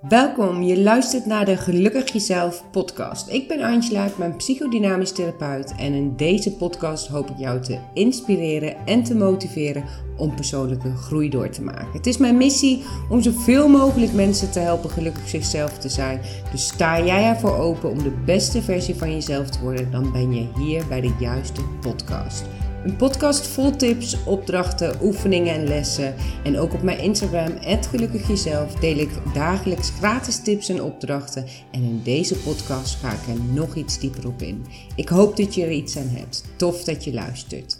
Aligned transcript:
Welkom, 0.00 0.62
je 0.62 0.80
luistert 0.80 1.26
naar 1.26 1.44
de 1.44 1.56
Gelukkig 1.56 2.12
Jezelf 2.12 2.64
podcast. 2.70 3.28
Ik 3.28 3.48
ben 3.48 3.62
Angela, 3.62 4.04
ik 4.04 4.16
ben 4.16 4.36
psychodynamisch 4.36 5.12
therapeut 5.12 5.74
en 5.76 5.92
in 5.92 6.16
deze 6.16 6.52
podcast 6.52 7.06
hoop 7.08 7.30
ik 7.30 7.38
jou 7.38 7.60
te 7.60 7.78
inspireren 7.94 8.86
en 8.86 9.02
te 9.02 9.14
motiveren 9.14 9.84
om 10.16 10.34
persoonlijke 10.34 10.96
groei 10.96 11.30
door 11.30 11.48
te 11.48 11.62
maken. 11.62 11.92
Het 11.92 12.06
is 12.06 12.16
mijn 12.16 12.36
missie 12.36 12.82
om 13.10 13.22
zoveel 13.22 13.68
mogelijk 13.68 14.12
mensen 14.12 14.50
te 14.50 14.58
helpen 14.58 14.90
gelukkig 14.90 15.28
zichzelf 15.28 15.78
te 15.78 15.88
zijn. 15.88 16.20
Dus 16.50 16.66
sta 16.66 17.04
jij 17.04 17.24
ervoor 17.24 17.56
open 17.56 17.90
om 17.90 18.02
de 18.02 18.22
beste 18.24 18.62
versie 18.62 18.94
van 18.94 19.12
jezelf 19.12 19.50
te 19.50 19.60
worden, 19.60 19.90
dan 19.90 20.12
ben 20.12 20.34
je 20.34 20.46
hier 20.58 20.86
bij 20.88 21.00
de 21.00 21.14
juiste 21.18 21.62
podcast. 21.80 22.44
Een 22.84 22.96
podcast 22.96 23.46
vol 23.46 23.76
tips, 23.76 24.24
opdrachten, 24.24 24.98
oefeningen 25.02 25.54
en 25.54 25.68
lessen. 25.68 26.14
En 26.44 26.58
ook 26.58 26.74
op 26.74 26.82
mijn 26.82 26.98
Instagram, 26.98 27.52
Gelukkig 27.90 28.28
Jezelf, 28.28 28.74
deel 28.74 28.96
ik 28.96 29.10
dagelijks 29.34 29.90
gratis 29.90 30.42
tips 30.42 30.68
en 30.68 30.82
opdrachten. 30.82 31.46
En 31.70 31.82
in 31.82 32.00
deze 32.02 32.36
podcast 32.36 32.94
ga 32.94 33.12
ik 33.12 33.26
er 33.28 33.40
nog 33.52 33.74
iets 33.74 33.98
dieper 33.98 34.26
op 34.26 34.42
in. 34.42 34.66
Ik 34.96 35.08
hoop 35.08 35.36
dat 35.36 35.54
je 35.54 35.62
er 35.62 35.70
iets 35.70 35.96
aan 35.96 36.08
hebt. 36.08 36.44
Tof 36.56 36.84
dat 36.84 37.04
je 37.04 37.12
luistert. 37.12 37.77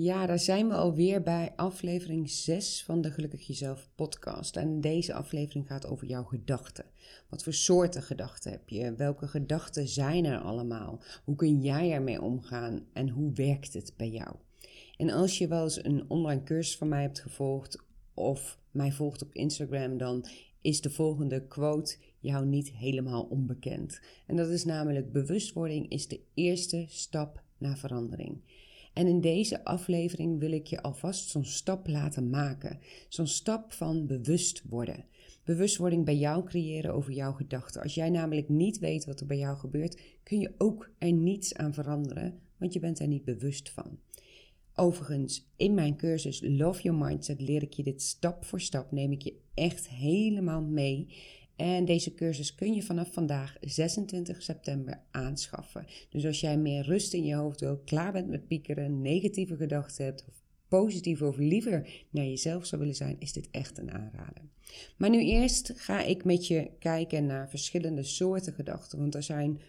Ja, 0.00 0.26
daar 0.26 0.38
zijn 0.38 0.68
we 0.68 0.74
alweer 0.74 1.22
bij 1.22 1.52
aflevering 1.56 2.30
6 2.30 2.84
van 2.84 3.00
de 3.00 3.10
Gelukkig 3.10 3.46
Jezelf 3.46 3.88
podcast. 3.94 4.56
En 4.56 4.80
deze 4.80 5.14
aflevering 5.14 5.66
gaat 5.66 5.86
over 5.86 6.06
jouw 6.06 6.24
gedachten. 6.24 6.84
Wat 7.28 7.42
voor 7.42 7.52
soorten 7.52 8.02
gedachten 8.02 8.50
heb 8.50 8.68
je? 8.68 8.94
Welke 8.94 9.28
gedachten 9.28 9.88
zijn 9.88 10.24
er 10.24 10.38
allemaal? 10.38 11.02
Hoe 11.24 11.36
kun 11.36 11.60
jij 11.60 11.92
ermee 11.92 12.22
omgaan 12.22 12.86
en 12.92 13.08
hoe 13.08 13.32
werkt 13.32 13.72
het 13.72 13.94
bij 13.96 14.08
jou? 14.08 14.36
En 14.96 15.10
als 15.10 15.38
je 15.38 15.48
wel 15.48 15.62
eens 15.62 15.84
een 15.84 16.04
online 16.10 16.42
cursus 16.42 16.76
van 16.76 16.88
mij 16.88 17.02
hebt 17.02 17.20
gevolgd 17.20 17.84
of 18.14 18.58
mij 18.70 18.92
volgt 18.92 19.22
op 19.22 19.32
Instagram, 19.32 19.96
dan 19.96 20.24
is 20.60 20.80
de 20.80 20.90
volgende 20.90 21.46
quote 21.46 21.96
jou 22.18 22.46
niet 22.46 22.70
helemaal 22.70 23.22
onbekend. 23.22 24.00
En 24.26 24.36
dat 24.36 24.48
is 24.48 24.64
namelijk: 24.64 25.12
bewustwording 25.12 25.90
is 25.90 26.08
de 26.08 26.20
eerste 26.34 26.84
stap 26.88 27.42
naar 27.58 27.78
verandering. 27.78 28.40
En 28.98 29.06
in 29.06 29.20
deze 29.20 29.64
aflevering 29.64 30.38
wil 30.38 30.52
ik 30.52 30.66
je 30.66 30.82
alvast 30.82 31.28
zo'n 31.28 31.44
stap 31.44 31.86
laten 31.86 32.30
maken. 32.30 32.78
Zo'n 33.08 33.26
stap 33.26 33.72
van 33.72 34.06
bewust 34.06 34.62
worden. 34.68 35.04
Bewustwording 35.44 36.04
bij 36.04 36.16
jou 36.16 36.44
creëren 36.44 36.94
over 36.94 37.12
jouw 37.12 37.32
gedachten. 37.32 37.82
Als 37.82 37.94
jij 37.94 38.10
namelijk 38.10 38.48
niet 38.48 38.78
weet 38.78 39.04
wat 39.04 39.20
er 39.20 39.26
bij 39.26 39.38
jou 39.38 39.56
gebeurt, 39.56 40.00
kun 40.22 40.38
je 40.38 40.54
ook 40.56 40.90
er 40.98 41.12
niets 41.12 41.54
aan 41.54 41.74
veranderen, 41.74 42.38
want 42.56 42.72
je 42.72 42.80
bent 42.80 42.98
er 42.98 43.06
niet 43.06 43.24
bewust 43.24 43.70
van. 43.70 43.98
Overigens, 44.74 45.48
in 45.56 45.74
mijn 45.74 45.96
cursus 45.96 46.40
Love 46.44 46.82
Your 46.82 46.98
Mindset 46.98 47.40
leer 47.40 47.62
ik 47.62 47.72
je 47.72 47.82
dit 47.82 48.02
stap 48.02 48.44
voor 48.44 48.60
stap, 48.60 48.92
neem 48.92 49.12
ik 49.12 49.22
je 49.22 49.34
echt 49.54 49.88
helemaal 49.88 50.62
mee 50.62 51.08
en 51.58 51.84
deze 51.84 52.14
cursus 52.14 52.54
kun 52.54 52.74
je 52.74 52.82
vanaf 52.82 53.12
vandaag 53.12 53.56
26 53.60 54.42
september 54.42 55.00
aanschaffen. 55.10 55.86
Dus 56.08 56.26
als 56.26 56.40
jij 56.40 56.58
meer 56.58 56.84
rust 56.84 57.12
in 57.12 57.24
je 57.24 57.34
hoofd 57.34 57.60
wil, 57.60 57.78
klaar 57.84 58.12
bent 58.12 58.28
met 58.28 58.46
piekeren, 58.46 59.02
negatieve 59.02 59.56
gedachten 59.56 60.04
hebt 60.04 60.24
of 60.28 60.34
positief 60.68 61.22
of 61.22 61.36
liever 61.36 62.06
naar 62.10 62.24
jezelf 62.24 62.66
zou 62.66 62.80
willen 62.80 62.96
zijn, 62.96 63.16
is 63.18 63.32
dit 63.32 63.48
echt 63.50 63.78
een 63.78 63.90
aanrader. 63.90 64.42
Maar 64.96 65.10
nu 65.10 65.20
eerst 65.20 65.72
ga 65.76 66.02
ik 66.02 66.24
met 66.24 66.46
je 66.46 66.70
kijken 66.78 67.26
naar 67.26 67.48
verschillende 67.50 68.02
soorten 68.02 68.52
gedachten. 68.52 68.98
Want 68.98 69.14
er 69.14 69.22
zijn 69.22 69.60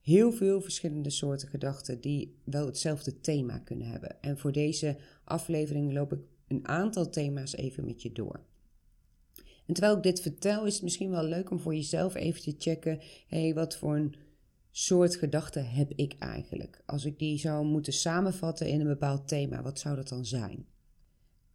heel 0.00 0.32
veel 0.32 0.60
verschillende 0.60 1.10
soorten 1.10 1.48
gedachten 1.48 2.00
die 2.00 2.34
wel 2.44 2.66
hetzelfde 2.66 3.20
thema 3.20 3.58
kunnen 3.58 3.86
hebben. 3.86 4.22
En 4.22 4.38
voor 4.38 4.52
deze 4.52 4.96
aflevering 5.24 5.92
loop 5.92 6.12
ik 6.12 6.20
een 6.48 6.68
aantal 6.68 7.10
thema's 7.10 7.56
even 7.56 7.84
met 7.84 8.02
je 8.02 8.12
door. 8.12 8.46
En 9.68 9.74
terwijl 9.74 9.96
ik 9.96 10.02
dit 10.02 10.20
vertel, 10.20 10.66
is 10.66 10.74
het 10.74 10.82
misschien 10.82 11.10
wel 11.10 11.24
leuk 11.24 11.50
om 11.50 11.60
voor 11.60 11.74
jezelf 11.74 12.14
even 12.14 12.42
te 12.42 12.54
checken: 12.58 12.98
hé, 13.26 13.42
hey, 13.42 13.54
wat 13.54 13.76
voor 13.76 13.96
een 13.96 14.14
soort 14.70 15.16
gedachten 15.16 15.70
heb 15.70 15.92
ik 15.92 16.14
eigenlijk? 16.18 16.82
Als 16.86 17.04
ik 17.04 17.18
die 17.18 17.38
zou 17.38 17.64
moeten 17.64 17.92
samenvatten 17.92 18.68
in 18.68 18.80
een 18.80 18.86
bepaald 18.86 19.28
thema, 19.28 19.62
wat 19.62 19.78
zou 19.78 19.96
dat 19.96 20.08
dan 20.08 20.24
zijn? 20.24 20.66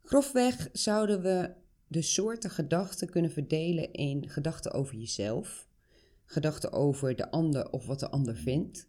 Grofweg 0.02 0.70
zouden 0.72 1.22
we 1.22 1.54
de 1.88 2.02
soorten 2.02 2.50
gedachten 2.50 3.10
kunnen 3.10 3.32
verdelen 3.32 3.92
in 3.92 4.30
gedachten 4.30 4.72
over 4.72 4.96
jezelf, 4.96 5.68
gedachten 6.26 6.72
over 6.72 7.16
de 7.16 7.32
ander 7.32 7.72
of 7.72 7.86
wat 7.86 8.00
de 8.00 8.10
ander 8.10 8.36
vindt, 8.36 8.88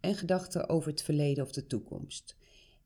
en 0.00 0.14
gedachten 0.14 0.68
over 0.68 0.90
het 0.90 1.02
verleden 1.02 1.44
of 1.44 1.52
de 1.52 1.66
toekomst. 1.66 2.36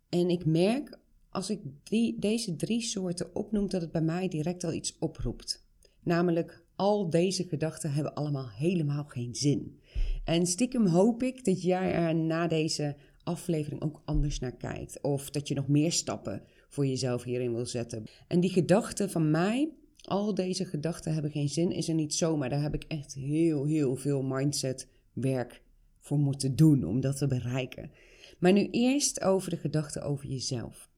En 0.08 0.28
ik 0.28 0.44
merk 0.44 0.98
als 1.28 1.50
ik 1.50 1.60
die, 1.82 2.18
deze 2.18 2.56
drie 2.56 2.80
soorten 2.80 3.34
opnoem, 3.34 3.68
dat 3.68 3.80
het 3.80 3.92
bij 3.92 4.02
mij 4.02 4.28
direct 4.28 4.64
al 4.64 4.72
iets 4.72 4.98
oproept. 4.98 5.63
Namelijk, 6.04 6.64
al 6.76 7.10
deze 7.10 7.44
gedachten 7.44 7.92
hebben 7.92 8.14
allemaal 8.14 8.48
helemaal 8.50 9.04
geen 9.04 9.34
zin. 9.34 9.80
En 10.24 10.46
stiekem 10.46 10.86
hoop 10.86 11.22
ik 11.22 11.44
dat 11.44 11.62
jij 11.62 11.92
er 11.92 12.14
na 12.14 12.46
deze 12.46 12.96
aflevering 13.22 13.82
ook 13.82 14.02
anders 14.04 14.38
naar 14.38 14.56
kijkt. 14.56 15.00
Of 15.00 15.30
dat 15.30 15.48
je 15.48 15.54
nog 15.54 15.68
meer 15.68 15.92
stappen 15.92 16.42
voor 16.68 16.86
jezelf 16.86 17.22
hierin 17.22 17.54
wil 17.54 17.66
zetten. 17.66 18.04
En 18.28 18.40
die 18.40 18.50
gedachten 18.50 19.10
van 19.10 19.30
mij, 19.30 19.72
al 20.02 20.34
deze 20.34 20.64
gedachten 20.64 21.12
hebben 21.12 21.30
geen 21.30 21.48
zin, 21.48 21.72
is 21.72 21.88
er 21.88 21.94
niet 21.94 22.14
zomaar. 22.14 22.48
Daar 22.48 22.62
heb 22.62 22.74
ik 22.74 22.84
echt 22.88 23.14
heel, 23.14 23.64
heel 23.64 23.96
veel 23.96 24.22
mindset 24.22 24.88
werk 25.12 25.62
voor 25.98 26.18
moeten 26.18 26.56
doen 26.56 26.84
om 26.84 27.00
dat 27.00 27.16
te 27.16 27.26
bereiken. 27.26 27.90
Maar 28.38 28.52
nu 28.52 28.68
eerst 28.70 29.20
over 29.20 29.50
de 29.50 29.56
gedachten 29.56 30.02
over 30.02 30.26
jezelf. 30.26 30.90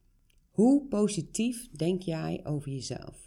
Hoe 0.49 0.87
positief 0.87 1.69
denk 1.71 2.01
jij 2.01 2.39
over 2.43 2.71
jezelf? 2.71 3.26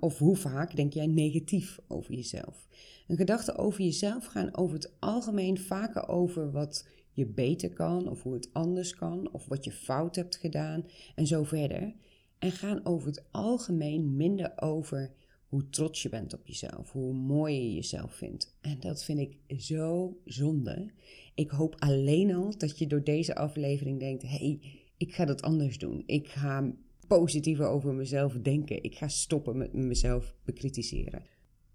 Of 0.00 0.18
hoe 0.18 0.36
vaak 0.36 0.76
denk 0.76 0.92
jij 0.92 1.06
negatief 1.06 1.78
over 1.88 2.14
jezelf? 2.14 2.68
En 3.06 3.16
gedachten 3.16 3.56
over 3.56 3.82
jezelf 3.82 4.26
gaan 4.26 4.56
over 4.56 4.74
het 4.74 4.92
algemeen 4.98 5.58
vaker 5.58 6.08
over 6.08 6.50
wat 6.50 6.88
je 7.12 7.26
beter 7.26 7.72
kan, 7.72 8.08
of 8.08 8.22
hoe 8.22 8.34
het 8.34 8.48
anders 8.52 8.94
kan, 8.94 9.32
of 9.32 9.46
wat 9.46 9.64
je 9.64 9.72
fout 9.72 10.16
hebt 10.16 10.36
gedaan 10.36 10.84
en 11.14 11.26
zo 11.26 11.44
verder. 11.44 11.94
En 12.38 12.50
gaan 12.50 12.84
over 12.84 13.08
het 13.08 13.24
algemeen 13.30 14.16
minder 14.16 14.52
over 14.56 15.12
hoe 15.48 15.68
trots 15.68 16.02
je 16.02 16.08
bent 16.08 16.34
op 16.34 16.46
jezelf, 16.46 16.92
hoe 16.92 17.12
mooi 17.12 17.54
je 17.54 17.74
jezelf 17.74 18.14
vindt. 18.14 18.56
En 18.60 18.80
dat 18.80 19.04
vind 19.04 19.18
ik 19.18 19.60
zo 19.60 20.16
zonde. 20.24 20.90
Ik 21.34 21.50
hoop 21.50 21.76
alleen 21.78 22.34
al 22.34 22.58
dat 22.58 22.78
je 22.78 22.86
door 22.86 23.04
deze 23.04 23.34
aflevering 23.34 23.98
denkt: 24.00 24.22
hé, 24.22 24.28
hey, 24.28 24.60
ik 24.96 25.14
ga 25.14 25.24
dat 25.24 25.42
anders 25.42 25.78
doen. 25.78 26.02
Ik 26.06 26.28
ga 26.28 26.72
positiever 27.18 27.66
over 27.66 27.94
mezelf 27.94 28.32
denken. 28.32 28.82
Ik 28.82 28.94
ga 28.94 29.08
stoppen 29.08 29.56
met 29.56 29.72
mezelf 29.72 30.34
bekritiseren. 30.44 31.22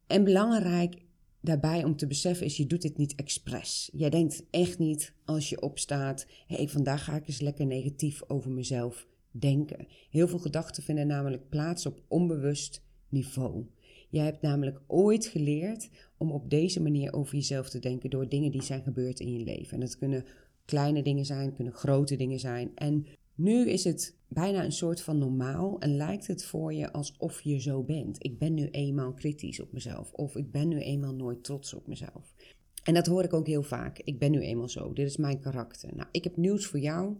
En 0.07 0.23
belangrijk 0.23 1.01
daarbij 1.41 1.83
om 1.83 1.95
te 1.95 2.07
beseffen 2.07 2.45
is, 2.45 2.57
je 2.57 2.65
doet 2.65 2.81
dit 2.81 2.97
niet 2.97 3.15
expres. 3.15 3.89
Jij 3.93 4.09
denkt 4.09 4.43
echt 4.49 4.79
niet 4.79 5.13
als 5.25 5.49
je 5.49 5.61
opstaat, 5.61 6.27
hé, 6.47 6.55
hey, 6.55 6.67
vandaag 6.67 7.03
ga 7.03 7.15
ik 7.15 7.27
eens 7.27 7.41
lekker 7.41 7.65
negatief 7.65 8.21
over 8.27 8.51
mezelf 8.51 9.07
denken. 9.31 9.87
Heel 10.09 10.27
veel 10.27 10.39
gedachten 10.39 10.83
vinden 10.83 11.07
namelijk 11.07 11.49
plaats 11.49 11.85
op 11.85 12.01
onbewust 12.07 12.81
niveau. 13.09 13.65
Jij 14.09 14.25
hebt 14.25 14.41
namelijk 14.41 14.81
ooit 14.87 15.25
geleerd 15.25 15.89
om 16.17 16.31
op 16.31 16.49
deze 16.49 16.81
manier 16.81 17.13
over 17.13 17.35
jezelf 17.35 17.69
te 17.69 17.79
denken 17.79 18.09
door 18.09 18.29
dingen 18.29 18.51
die 18.51 18.63
zijn 18.63 18.83
gebeurd 18.83 19.19
in 19.19 19.31
je 19.31 19.43
leven. 19.43 19.73
En 19.73 19.79
dat 19.79 19.97
kunnen 19.97 20.25
kleine 20.65 21.03
dingen 21.03 21.25
zijn, 21.25 21.53
kunnen 21.53 21.73
grote 21.73 22.15
dingen 22.15 22.39
zijn. 22.39 22.71
En 22.75 23.05
nu 23.35 23.69
is 23.69 23.83
het 23.83 24.17
bijna 24.27 24.63
een 24.63 24.71
soort 24.71 25.01
van 25.01 25.17
normaal 25.17 25.79
en 25.79 25.95
lijkt 25.95 26.27
het 26.27 26.45
voor 26.45 26.73
je 26.73 26.91
alsof 26.91 27.41
je 27.41 27.59
zo 27.59 27.83
bent. 27.83 28.23
Ik 28.23 28.37
ben 28.37 28.53
nu 28.53 28.69
eenmaal 28.69 29.13
kritisch 29.13 29.59
op 29.59 29.71
mezelf 29.71 30.11
of 30.11 30.35
ik 30.35 30.51
ben 30.51 30.67
nu 30.67 30.79
eenmaal 30.79 31.13
nooit 31.13 31.43
trots 31.43 31.73
op 31.73 31.87
mezelf. 31.87 32.33
En 32.83 32.93
dat 32.93 33.05
hoor 33.05 33.23
ik 33.23 33.33
ook 33.33 33.47
heel 33.47 33.63
vaak. 33.63 33.99
Ik 33.99 34.19
ben 34.19 34.31
nu 34.31 34.39
eenmaal 34.41 34.69
zo. 34.69 34.93
Dit 34.93 35.07
is 35.07 35.17
mijn 35.17 35.39
karakter. 35.39 35.95
Nou, 35.95 36.07
ik 36.11 36.23
heb 36.23 36.37
nieuws 36.37 36.65
voor 36.65 36.79
jou. 36.79 37.15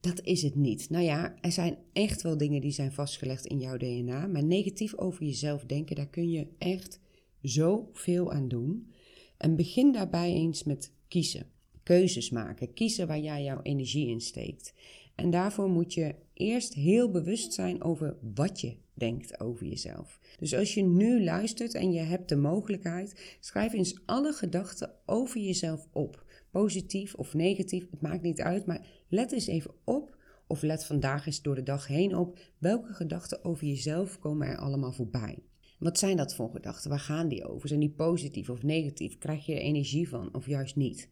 Dat 0.00 0.20
is 0.24 0.42
het 0.42 0.54
niet. 0.54 0.90
Nou 0.90 1.04
ja, 1.04 1.34
er 1.40 1.52
zijn 1.52 1.78
echt 1.92 2.22
wel 2.22 2.36
dingen 2.36 2.60
die 2.60 2.70
zijn 2.70 2.92
vastgelegd 2.92 3.46
in 3.46 3.58
jouw 3.58 3.76
DNA. 3.76 4.26
Maar 4.26 4.44
negatief 4.44 4.96
over 4.96 5.24
jezelf 5.24 5.64
denken, 5.64 5.96
daar 5.96 6.08
kun 6.08 6.30
je 6.30 6.46
echt 6.58 7.00
zoveel 7.42 8.32
aan 8.32 8.48
doen. 8.48 8.92
En 9.36 9.56
begin 9.56 9.92
daarbij 9.92 10.32
eens 10.32 10.64
met 10.64 10.92
kiezen. 11.08 11.46
Keuzes 11.82 12.30
maken. 12.30 12.72
Kiezen 12.72 13.06
waar 13.06 13.20
jij 13.20 13.42
jouw 13.42 13.62
energie 13.62 14.08
in 14.08 14.20
steekt. 14.20 14.74
En 15.20 15.30
daarvoor 15.30 15.68
moet 15.68 15.94
je 15.94 16.14
eerst 16.34 16.74
heel 16.74 17.10
bewust 17.10 17.52
zijn 17.52 17.82
over 17.82 18.16
wat 18.34 18.60
je 18.60 18.76
denkt 18.94 19.40
over 19.40 19.66
jezelf. 19.66 20.20
Dus 20.38 20.54
als 20.54 20.74
je 20.74 20.82
nu 20.82 21.24
luistert 21.24 21.74
en 21.74 21.92
je 21.92 22.00
hebt 22.00 22.28
de 22.28 22.36
mogelijkheid, 22.36 23.36
schrijf 23.40 23.72
eens 23.72 24.00
alle 24.06 24.32
gedachten 24.32 24.90
over 25.06 25.40
jezelf 25.40 25.86
op. 25.92 26.24
Positief 26.50 27.14
of 27.14 27.34
negatief, 27.34 27.90
het 27.90 28.00
maakt 28.00 28.22
niet 28.22 28.40
uit, 28.40 28.66
maar 28.66 28.86
let 29.08 29.32
eens 29.32 29.46
even 29.46 29.70
op 29.84 30.16
of 30.46 30.62
let 30.62 30.84
vandaag 30.84 31.26
eens 31.26 31.42
door 31.42 31.54
de 31.54 31.62
dag 31.62 31.86
heen 31.86 32.16
op 32.16 32.38
welke 32.58 32.92
gedachten 32.92 33.44
over 33.44 33.66
jezelf 33.66 34.18
komen 34.18 34.46
er 34.46 34.58
allemaal 34.58 34.92
voorbij. 34.92 35.38
Wat 35.78 35.98
zijn 35.98 36.16
dat 36.16 36.34
voor 36.34 36.50
gedachten? 36.50 36.90
Waar 36.90 37.00
gaan 37.00 37.28
die 37.28 37.44
over? 37.44 37.68
Zijn 37.68 37.80
die 37.80 37.90
positief 37.90 38.50
of 38.50 38.62
negatief? 38.62 39.18
Krijg 39.18 39.46
je 39.46 39.54
er 39.54 39.60
energie 39.60 40.08
van 40.08 40.34
of 40.34 40.46
juist 40.46 40.76
niet? 40.76 41.08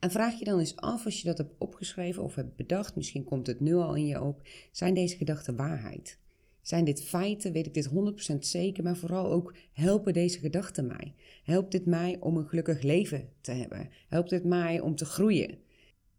En 0.00 0.10
vraag 0.10 0.38
je 0.38 0.44
dan 0.44 0.58
eens 0.58 0.76
af 0.76 1.04
als 1.04 1.20
je 1.20 1.26
dat 1.26 1.38
hebt 1.38 1.54
opgeschreven 1.58 2.22
of 2.22 2.34
hebt 2.34 2.56
bedacht, 2.56 2.96
misschien 2.96 3.24
komt 3.24 3.46
het 3.46 3.60
nu 3.60 3.74
al 3.74 3.94
in 3.94 4.06
je 4.06 4.22
op, 4.22 4.48
zijn 4.72 4.94
deze 4.94 5.16
gedachten 5.16 5.56
waarheid? 5.56 6.18
Zijn 6.62 6.84
dit 6.84 7.02
feiten? 7.02 7.52
Weet 7.52 7.66
ik 7.66 7.74
dit 7.74 7.88
100% 8.34 8.38
zeker? 8.38 8.84
Maar 8.84 8.96
vooral 8.96 9.30
ook 9.30 9.54
helpen 9.72 10.12
deze 10.12 10.38
gedachten 10.38 10.86
mij? 10.86 11.14
Helpt 11.44 11.72
dit 11.72 11.86
mij 11.86 12.16
om 12.20 12.36
een 12.36 12.48
gelukkig 12.48 12.82
leven 12.82 13.28
te 13.40 13.52
hebben? 13.52 13.88
Helpt 14.08 14.30
dit 14.30 14.44
mij 14.44 14.80
om 14.80 14.94
te 14.94 15.04
groeien? 15.04 15.58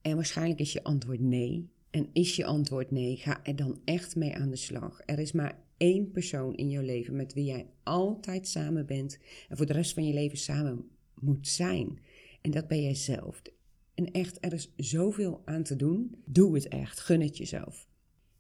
En 0.02 0.16
waarschijnlijk 0.16 0.60
is 0.60 0.74
je 0.74 0.84
antwoord 0.84 1.20
nee. 1.20 1.70
En 1.90 2.10
is 2.14 2.36
je 2.36 2.46
antwoord 2.46 2.92
nee, 2.92 3.18
ga 3.18 3.40
er 3.44 3.56
dan 3.56 3.82
echt 3.86 4.16
mee 4.16 4.36
aan 4.36 4.50
de 4.50 4.56
slag. 4.56 5.02
Er 5.06 5.20
is 5.20 5.32
maar 5.32 5.60
één 5.78 6.12
persoon 6.12 6.56
in 6.56 6.70
jouw 6.70 6.84
leven 6.84 7.16
met 7.16 7.34
wie 7.34 7.46
jij 7.46 7.70
altijd 7.84 8.48
samen 8.48 8.86
bent 8.86 9.20
en 9.50 9.58
voor 9.58 9.66
de 9.66 9.74
rest 9.74 9.94
van 9.94 10.06
je 10.06 10.14
leven 10.14 10.38
samen 10.38 10.90
moet 11.20 11.48
zijn. 11.48 12.00
En 12.42 12.52
dat 12.52 12.68
ben 12.68 12.82
jij 12.82 12.96
zelf. 12.96 13.42
En 13.94 14.12
echt, 14.12 14.38
er 14.46 14.54
is 14.54 14.74
zoveel 14.76 15.42
aan 15.46 15.64
te 15.64 15.76
doen. 15.76 16.16
Doe 16.26 16.56
het 16.56 16.68
echt. 16.68 17.00
Gun 17.00 17.22
het 17.22 17.38
jezelf. 17.38 17.90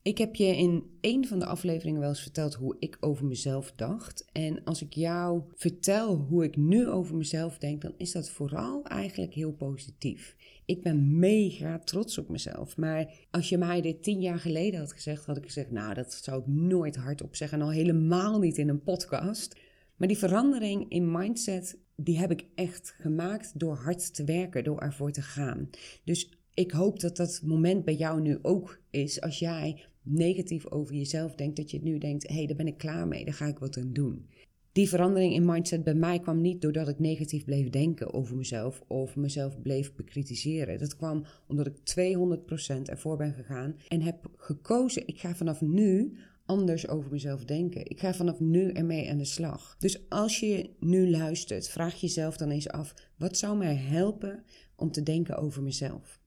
Ik 0.04 0.18
heb 0.18 0.36
je 0.36 0.58
in 0.58 0.84
een 1.02 1.28
van 1.28 1.40
de 1.40 1.46
afleveringen 1.46 2.00
wel 2.00 2.10
eens 2.10 2.22
verteld 2.22 2.54
hoe 2.54 2.76
ik 2.80 2.98
over 3.00 3.26
mezelf 3.26 3.72
dacht. 3.76 4.26
En 4.32 4.64
als 4.64 4.82
ik 4.82 4.94
jou 4.94 5.42
vertel 5.56 6.16
hoe 6.16 6.44
ik 6.44 6.56
nu 6.56 6.88
over 6.88 7.16
mezelf 7.16 7.58
denk, 7.58 7.82
dan 7.82 7.94
is 7.98 8.12
dat 8.12 8.30
vooral 8.30 8.84
eigenlijk 8.84 9.34
heel 9.34 9.52
positief. 9.52 10.36
Ik 10.66 10.82
ben 10.82 11.20
mega 11.20 11.80
trots 11.80 12.18
op 12.18 12.30
mezelf. 12.30 12.78
Maar 12.78 13.14
als 13.32 13.50
je 13.50 13.58
mij 13.58 13.82
dit 13.82 14.04
tien 14.04 14.22
jaar 14.22 14.40
geleden 14.40 14.80
had 14.80 14.94
gezegd, 14.94 15.26
had 15.26 15.38
ik 15.38 15.46
gezegd: 15.46 15.72
Nou, 15.72 15.94
dat 15.94 16.14
zou 16.14 16.40
ik 16.40 16.48
nooit 16.48 16.96
hardop 16.96 17.36
zeggen. 17.36 17.60
En 17.60 17.66
al 17.66 17.72
helemaal 17.72 18.40
niet 18.40 18.58
in 18.58 18.70
een 18.70 18.84
podcast. 18.84 19.60
Maar 19.96 20.08
die 20.08 20.18
verandering 20.18 20.90
in 20.90 21.12
mindset, 21.12 21.78
die 21.96 22.20
heb 22.20 22.32
ik 22.32 22.46
echt 22.56 22.94
gemaakt 23.00 23.60
door 23.60 23.76
hard 23.76 24.14
te 24.14 24.24
werken, 24.24 24.64
door 24.64 24.80
ervoor 24.80 25.12
te 25.12 25.22
gaan. 25.22 25.70
Dus 26.04 26.30
ik 26.54 26.72
hoop 26.72 27.00
dat 27.00 27.18
dat 27.18 27.42
moment 27.44 27.86
bij 27.86 27.96
jou 27.96 28.22
nu 28.22 28.40
ook 28.42 28.80
is. 28.90 29.22
Als 29.22 29.40
jij 29.40 29.84
negatief 30.02 30.68
over 30.68 30.96
jezelf 30.96 31.36
denkt, 31.36 31.56
dat 31.56 31.72
je 31.72 31.80
nu 31.82 31.98
denkt: 31.98 32.28
hé, 32.28 32.36
hey, 32.36 32.46
daar 32.46 32.56
ben 32.56 32.68
ik 32.68 32.78
klaar 32.78 33.08
mee, 33.08 33.26
daar 33.26 33.34
ga 33.34 33.46
ik 33.46 33.60
wat 33.60 33.78
aan 33.78 33.94
doen. 33.94 34.28
Die 34.72 34.90
verandering 34.90 35.34
in 35.34 35.46
mindset 35.46 35.84
bij 35.84 35.94
mij 35.94 36.20
kwam 36.20 36.42
niet 36.42 36.62
doordat 36.62 36.88
ik 36.88 37.00
negatief 37.00 37.46
bleef 37.46 37.70
denken 37.70 38.14
over 38.14 38.36
mezelf 38.36 38.84
of 38.88 39.16
mezelf 39.16 39.62
bleef 39.62 39.96
bekritiseren. 39.96 40.80
Dat 40.80 40.96
kwam 40.96 41.26
omdat 41.48 41.68
ik 41.68 41.78
200% 42.78 42.82
ervoor 42.84 43.18
ben 43.18 43.34
gegaan 43.34 43.76
en 43.88 44.02
heb 44.02 44.30
gekozen: 44.38 45.08
ik 45.08 45.20
ga 45.20 45.36
vanaf 45.36 45.62
nu 45.62 46.18
anders 46.52 46.88
over 46.88 47.12
mezelf 47.12 47.46
denken. 47.46 47.90
Ik 47.90 48.00
ga 48.00 48.14
vanaf 48.14 48.40
nu 48.40 48.72
ermee 48.72 49.10
aan 49.10 49.18
de 49.18 49.26
slag. 49.26 49.76
Dus 49.80 50.10
als 50.10 50.40
je 50.40 50.70
nu 50.80 51.10
luistert, 51.10 51.70
vraag 51.70 52.02
jezelf 52.02 52.38
dan 52.38 52.50
eens 52.50 52.70
af: 52.70 52.94
wat 53.18 53.38
zou 53.38 53.58
mij 53.58 53.76
helpen 53.76 54.44
om 54.76 54.92
te 54.92 55.04
denken 55.04 55.38
over 55.38 55.64
mezelf? 55.64 56.20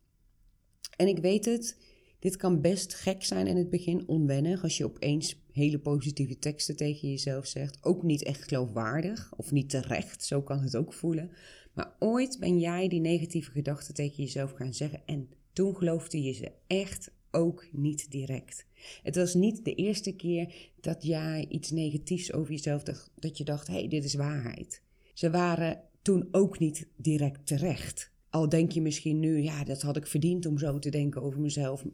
En 0.97 1.09
ik 1.09 1.19
weet 1.19 1.44
het, 1.44 1.79
dit 2.19 2.37
kan 2.37 2.61
best 2.61 2.94
gek 2.94 3.25
zijn 3.25 3.47
in 3.47 3.56
het 3.56 3.71
begin, 3.71 4.09
onwennig, 4.09 4.62
als 4.62 4.76
je 4.76 4.85
opeens 4.85 5.43
hele 5.53 5.79
positieve 5.79 6.38
teksten 6.38 6.77
tegen 6.77 7.11
jezelf 7.11 7.47
zegt. 7.47 7.79
Ook 7.85 8.03
niet 8.03 8.23
echt 8.23 8.49
geloofwaardig 8.49 9.32
of 9.37 9.50
niet 9.50 9.70
terecht, 9.70 10.25
zo 10.25 10.43
kan 10.43 10.61
het 10.61 10.77
ook 10.77 10.93
voelen. 10.93 11.31
Maar 11.73 11.97
ooit 11.99 12.37
ben 12.41 12.59
jij 12.59 12.88
die 12.88 13.00
negatieve 13.00 13.50
gedachten 13.50 13.94
tegen 13.94 14.23
jezelf 14.23 14.53
gaan 14.53 14.75
zeggen 14.75 15.03
en 15.06 15.29
toen 15.53 15.77
geloofde 15.77 16.23
je 16.23 16.32
ze 16.32 16.53
echt 16.67 17.11
ook 17.35 17.67
niet 17.73 18.11
direct. 18.11 18.67
Het 19.03 19.17
was 19.17 19.35
niet 19.35 19.65
de 19.65 19.75
eerste 19.75 20.13
keer 20.13 20.55
dat 20.81 21.03
jij 21.03 21.47
iets 21.49 21.71
negatiefs 21.71 22.33
over 22.33 22.53
jezelf 22.53 22.83
dacht, 22.83 23.11
dat 23.15 23.39
je 23.39 23.45
dacht, 23.45 23.67
hé, 23.67 23.75
hey, 23.75 23.89
dit 23.89 24.05
is 24.05 24.15
waarheid. 24.15 24.83
Ze 25.15 25.31
waren 25.31 25.81
toen 26.03 26.29
ook 26.31 26.59
niet 26.59 26.89
direct 26.97 27.47
terecht. 27.47 28.13
Al 28.31 28.49
denk 28.49 28.73
je 28.73 28.81
misschien 28.81 29.21
nu, 29.21 29.43
ja, 29.43 29.65
dat 29.65 29.83
had 29.83 29.97
ik 29.97 30.07
verdiend 30.07 30.47
om 30.47 30.59
zo 30.59 30.79
te 30.79 30.91
denken 30.91 31.23
over 31.23 31.41
mezelf. 31.41 31.85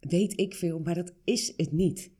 Weet 0.00 0.40
ik 0.40 0.54
veel, 0.54 0.78
maar 0.78 0.94
dat 0.94 1.12
is 1.24 1.52
het 1.56 1.72
niet. 1.72 2.10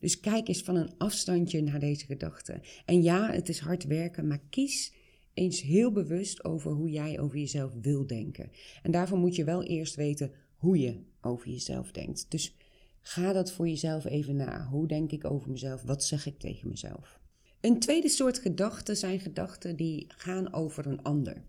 Dus 0.00 0.20
kijk 0.20 0.48
eens 0.48 0.62
van 0.62 0.76
een 0.76 0.94
afstandje 0.98 1.62
naar 1.62 1.80
deze 1.80 2.04
gedachten. 2.04 2.60
En 2.84 3.02
ja, 3.02 3.30
het 3.32 3.48
is 3.48 3.58
hard 3.58 3.84
werken, 3.84 4.26
maar 4.26 4.42
kies 4.50 4.92
eens 5.34 5.62
heel 5.62 5.92
bewust 5.92 6.44
over 6.44 6.72
hoe 6.72 6.90
jij 6.90 7.20
over 7.20 7.38
jezelf 7.38 7.72
wil 7.82 8.06
denken. 8.06 8.50
En 8.82 8.90
daarvoor 8.90 9.18
moet 9.18 9.36
je 9.36 9.44
wel 9.44 9.62
eerst 9.62 9.94
weten 9.94 10.32
hoe 10.62 10.78
je 10.78 11.00
over 11.20 11.48
jezelf 11.48 11.92
denkt. 11.92 12.26
Dus 12.28 12.56
ga 13.00 13.32
dat 13.32 13.52
voor 13.52 13.68
jezelf 13.68 14.04
even 14.04 14.36
na. 14.36 14.66
Hoe 14.66 14.86
denk 14.86 15.12
ik 15.12 15.30
over 15.30 15.50
mezelf? 15.50 15.82
Wat 15.82 16.04
zeg 16.04 16.26
ik 16.26 16.38
tegen 16.38 16.68
mezelf? 16.68 17.20
Een 17.60 17.80
tweede 17.80 18.08
soort 18.08 18.38
gedachten 18.38 18.96
zijn 18.96 19.20
gedachten 19.20 19.76
die 19.76 20.04
gaan 20.08 20.52
over 20.52 20.86
een 20.86 21.02
ander. 21.02 21.42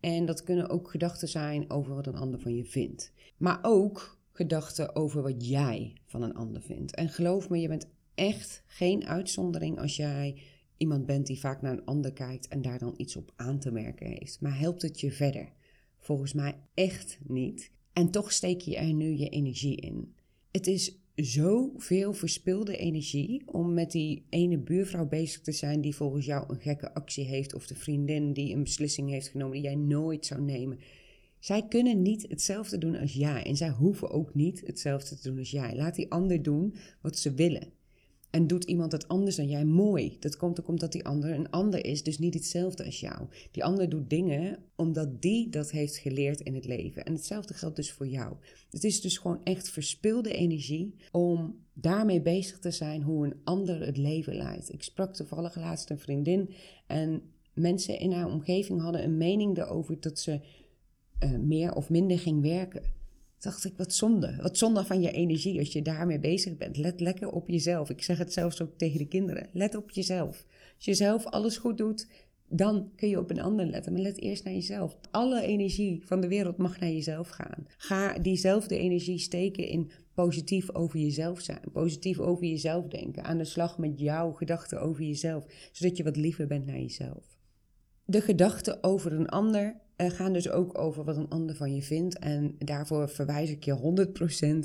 En 0.00 0.26
dat 0.26 0.42
kunnen 0.42 0.68
ook 0.68 0.90
gedachten 0.90 1.28
zijn 1.28 1.70
over 1.70 1.94
wat 1.94 2.06
een 2.06 2.16
ander 2.16 2.40
van 2.40 2.54
je 2.54 2.64
vindt. 2.64 3.12
Maar 3.36 3.58
ook 3.62 4.18
gedachten 4.32 4.94
over 4.94 5.22
wat 5.22 5.48
jij 5.48 5.92
van 6.06 6.22
een 6.22 6.34
ander 6.34 6.62
vindt. 6.62 6.94
En 6.94 7.08
geloof 7.08 7.48
me, 7.48 7.60
je 7.60 7.68
bent 7.68 7.88
echt 8.14 8.62
geen 8.66 9.06
uitzondering 9.06 9.78
als 9.78 9.96
jij 9.96 10.42
iemand 10.76 11.06
bent 11.06 11.26
die 11.26 11.40
vaak 11.40 11.62
naar 11.62 11.72
een 11.72 11.84
ander 11.84 12.12
kijkt 12.12 12.48
en 12.48 12.62
daar 12.62 12.78
dan 12.78 12.94
iets 12.96 13.16
op 13.16 13.32
aan 13.36 13.58
te 13.58 13.70
merken 13.70 14.06
heeft. 14.06 14.40
Maar 14.40 14.58
helpt 14.58 14.82
het 14.82 15.00
je 15.00 15.12
verder? 15.12 15.52
Volgens 15.98 16.32
mij 16.32 16.54
echt 16.74 17.18
niet. 17.22 17.74
En 17.96 18.10
toch 18.10 18.32
steek 18.32 18.60
je 18.60 18.76
er 18.76 18.92
nu 18.92 19.16
je 19.16 19.28
energie 19.28 19.76
in. 19.76 20.14
Het 20.50 20.66
is 20.66 20.98
zoveel 21.14 22.12
verspilde 22.12 22.76
energie 22.76 23.42
om 23.46 23.74
met 23.74 23.90
die 23.90 24.24
ene 24.28 24.58
buurvrouw 24.58 25.06
bezig 25.06 25.40
te 25.40 25.52
zijn 25.52 25.80
die 25.80 25.94
volgens 25.94 26.26
jou 26.26 26.44
een 26.48 26.60
gekke 26.60 26.94
actie 26.94 27.24
heeft 27.24 27.54
of 27.54 27.66
de 27.66 27.74
vriendin 27.74 28.32
die 28.32 28.54
een 28.54 28.62
beslissing 28.62 29.10
heeft 29.10 29.28
genomen 29.28 29.52
die 29.52 29.62
jij 29.62 29.74
nooit 29.74 30.26
zou 30.26 30.40
nemen. 30.40 30.78
Zij 31.38 31.66
kunnen 31.68 32.02
niet 32.02 32.28
hetzelfde 32.28 32.78
doen 32.78 32.96
als 32.96 33.12
jij 33.12 33.42
en 33.42 33.56
zij 33.56 33.70
hoeven 33.70 34.10
ook 34.10 34.34
niet 34.34 34.62
hetzelfde 34.66 35.16
te 35.16 35.28
doen 35.28 35.38
als 35.38 35.50
jij. 35.50 35.76
Laat 35.76 35.94
die 35.94 36.10
ander 36.10 36.42
doen 36.42 36.74
wat 37.00 37.18
ze 37.18 37.34
willen. 37.34 37.72
En 38.30 38.46
doet 38.46 38.64
iemand 38.64 38.92
het 38.92 39.08
anders 39.08 39.36
dan 39.36 39.48
jij, 39.48 39.64
mooi. 39.64 40.16
Dat 40.20 40.36
komt 40.36 40.60
ook 40.60 40.68
omdat 40.68 40.92
die 40.92 41.04
ander 41.04 41.30
een 41.30 41.50
ander 41.50 41.84
is, 41.84 42.02
dus 42.02 42.18
niet 42.18 42.34
hetzelfde 42.34 42.84
als 42.84 43.00
jou. 43.00 43.26
Die 43.50 43.64
ander 43.64 43.88
doet 43.88 44.10
dingen 44.10 44.58
omdat 44.76 45.22
die 45.22 45.48
dat 45.48 45.70
heeft 45.70 45.96
geleerd 45.96 46.40
in 46.40 46.54
het 46.54 46.66
leven. 46.66 47.04
En 47.04 47.12
hetzelfde 47.12 47.54
geldt 47.54 47.76
dus 47.76 47.92
voor 47.92 48.06
jou. 48.06 48.36
Het 48.70 48.84
is 48.84 49.00
dus 49.00 49.18
gewoon 49.18 49.40
echt 49.44 49.68
verspilde 49.68 50.32
energie 50.32 50.94
om 51.12 51.64
daarmee 51.72 52.22
bezig 52.22 52.58
te 52.58 52.70
zijn 52.70 53.02
hoe 53.02 53.26
een 53.26 53.40
ander 53.44 53.86
het 53.86 53.96
leven 53.96 54.34
leidt. 54.34 54.72
Ik 54.72 54.82
sprak 54.82 55.14
toevallig 55.14 55.56
laatst 55.56 55.90
een 55.90 55.98
vriendin 55.98 56.50
en 56.86 57.22
mensen 57.54 57.98
in 57.98 58.12
haar 58.12 58.32
omgeving 58.32 58.80
hadden 58.80 59.04
een 59.04 59.16
mening 59.16 59.58
erover 59.58 60.00
dat 60.00 60.18
ze 60.18 60.40
uh, 61.20 61.38
meer 61.38 61.74
of 61.74 61.90
minder 61.90 62.18
ging 62.18 62.42
werken 62.42 62.82
dacht 63.38 63.64
ik, 63.64 63.76
wat 63.76 63.94
zonde. 63.94 64.36
Wat 64.42 64.58
zonde 64.58 64.84
van 64.84 65.00
je 65.00 65.10
energie 65.10 65.58
als 65.58 65.72
je 65.72 65.82
daarmee 65.82 66.18
bezig 66.18 66.56
bent. 66.56 66.76
Let 66.76 67.00
lekker 67.00 67.30
op 67.30 67.48
jezelf. 67.48 67.90
Ik 67.90 68.02
zeg 68.02 68.18
het 68.18 68.32
zelfs 68.32 68.62
ook 68.62 68.78
tegen 68.78 68.98
de 68.98 69.08
kinderen. 69.08 69.48
Let 69.52 69.74
op 69.74 69.90
jezelf. 69.90 70.44
Als 70.76 70.84
je 70.84 70.94
zelf 70.94 71.26
alles 71.26 71.56
goed 71.56 71.78
doet, 71.78 72.06
dan 72.48 72.90
kun 72.96 73.08
je 73.08 73.18
op 73.18 73.30
een 73.30 73.40
ander 73.40 73.66
letten. 73.66 73.92
Maar 73.92 74.02
let 74.02 74.20
eerst 74.20 74.44
naar 74.44 74.52
jezelf. 74.52 74.96
Alle 75.10 75.42
energie 75.42 76.02
van 76.04 76.20
de 76.20 76.28
wereld 76.28 76.56
mag 76.56 76.80
naar 76.80 76.90
jezelf 76.90 77.28
gaan. 77.28 77.66
Ga 77.76 78.18
diezelfde 78.18 78.78
energie 78.78 79.18
steken 79.18 79.68
in 79.68 79.90
positief 80.14 80.74
over 80.74 80.98
jezelf 80.98 81.40
zijn. 81.40 81.60
Positief 81.72 82.18
over 82.18 82.44
jezelf 82.46 82.86
denken. 82.86 83.24
Aan 83.24 83.38
de 83.38 83.44
slag 83.44 83.78
met 83.78 84.00
jouw 84.00 84.32
gedachten 84.32 84.80
over 84.80 85.02
jezelf. 85.02 85.44
Zodat 85.72 85.96
je 85.96 86.04
wat 86.04 86.16
liever 86.16 86.46
bent 86.46 86.66
naar 86.66 86.80
jezelf. 86.80 87.36
De 88.04 88.20
gedachten 88.20 88.82
over 88.82 89.12
een 89.12 89.28
ander 89.28 89.76
uh, 89.96 90.10
gaan 90.10 90.32
dus 90.32 90.50
ook 90.50 90.78
over 90.78 91.04
wat 91.04 91.16
een 91.16 91.28
ander 91.28 91.56
van 91.56 91.74
je 91.74 91.82
vindt. 91.82 92.18
En 92.18 92.56
daarvoor 92.58 93.08
verwijs 93.08 93.50
ik 93.50 93.64
je 93.64 94.06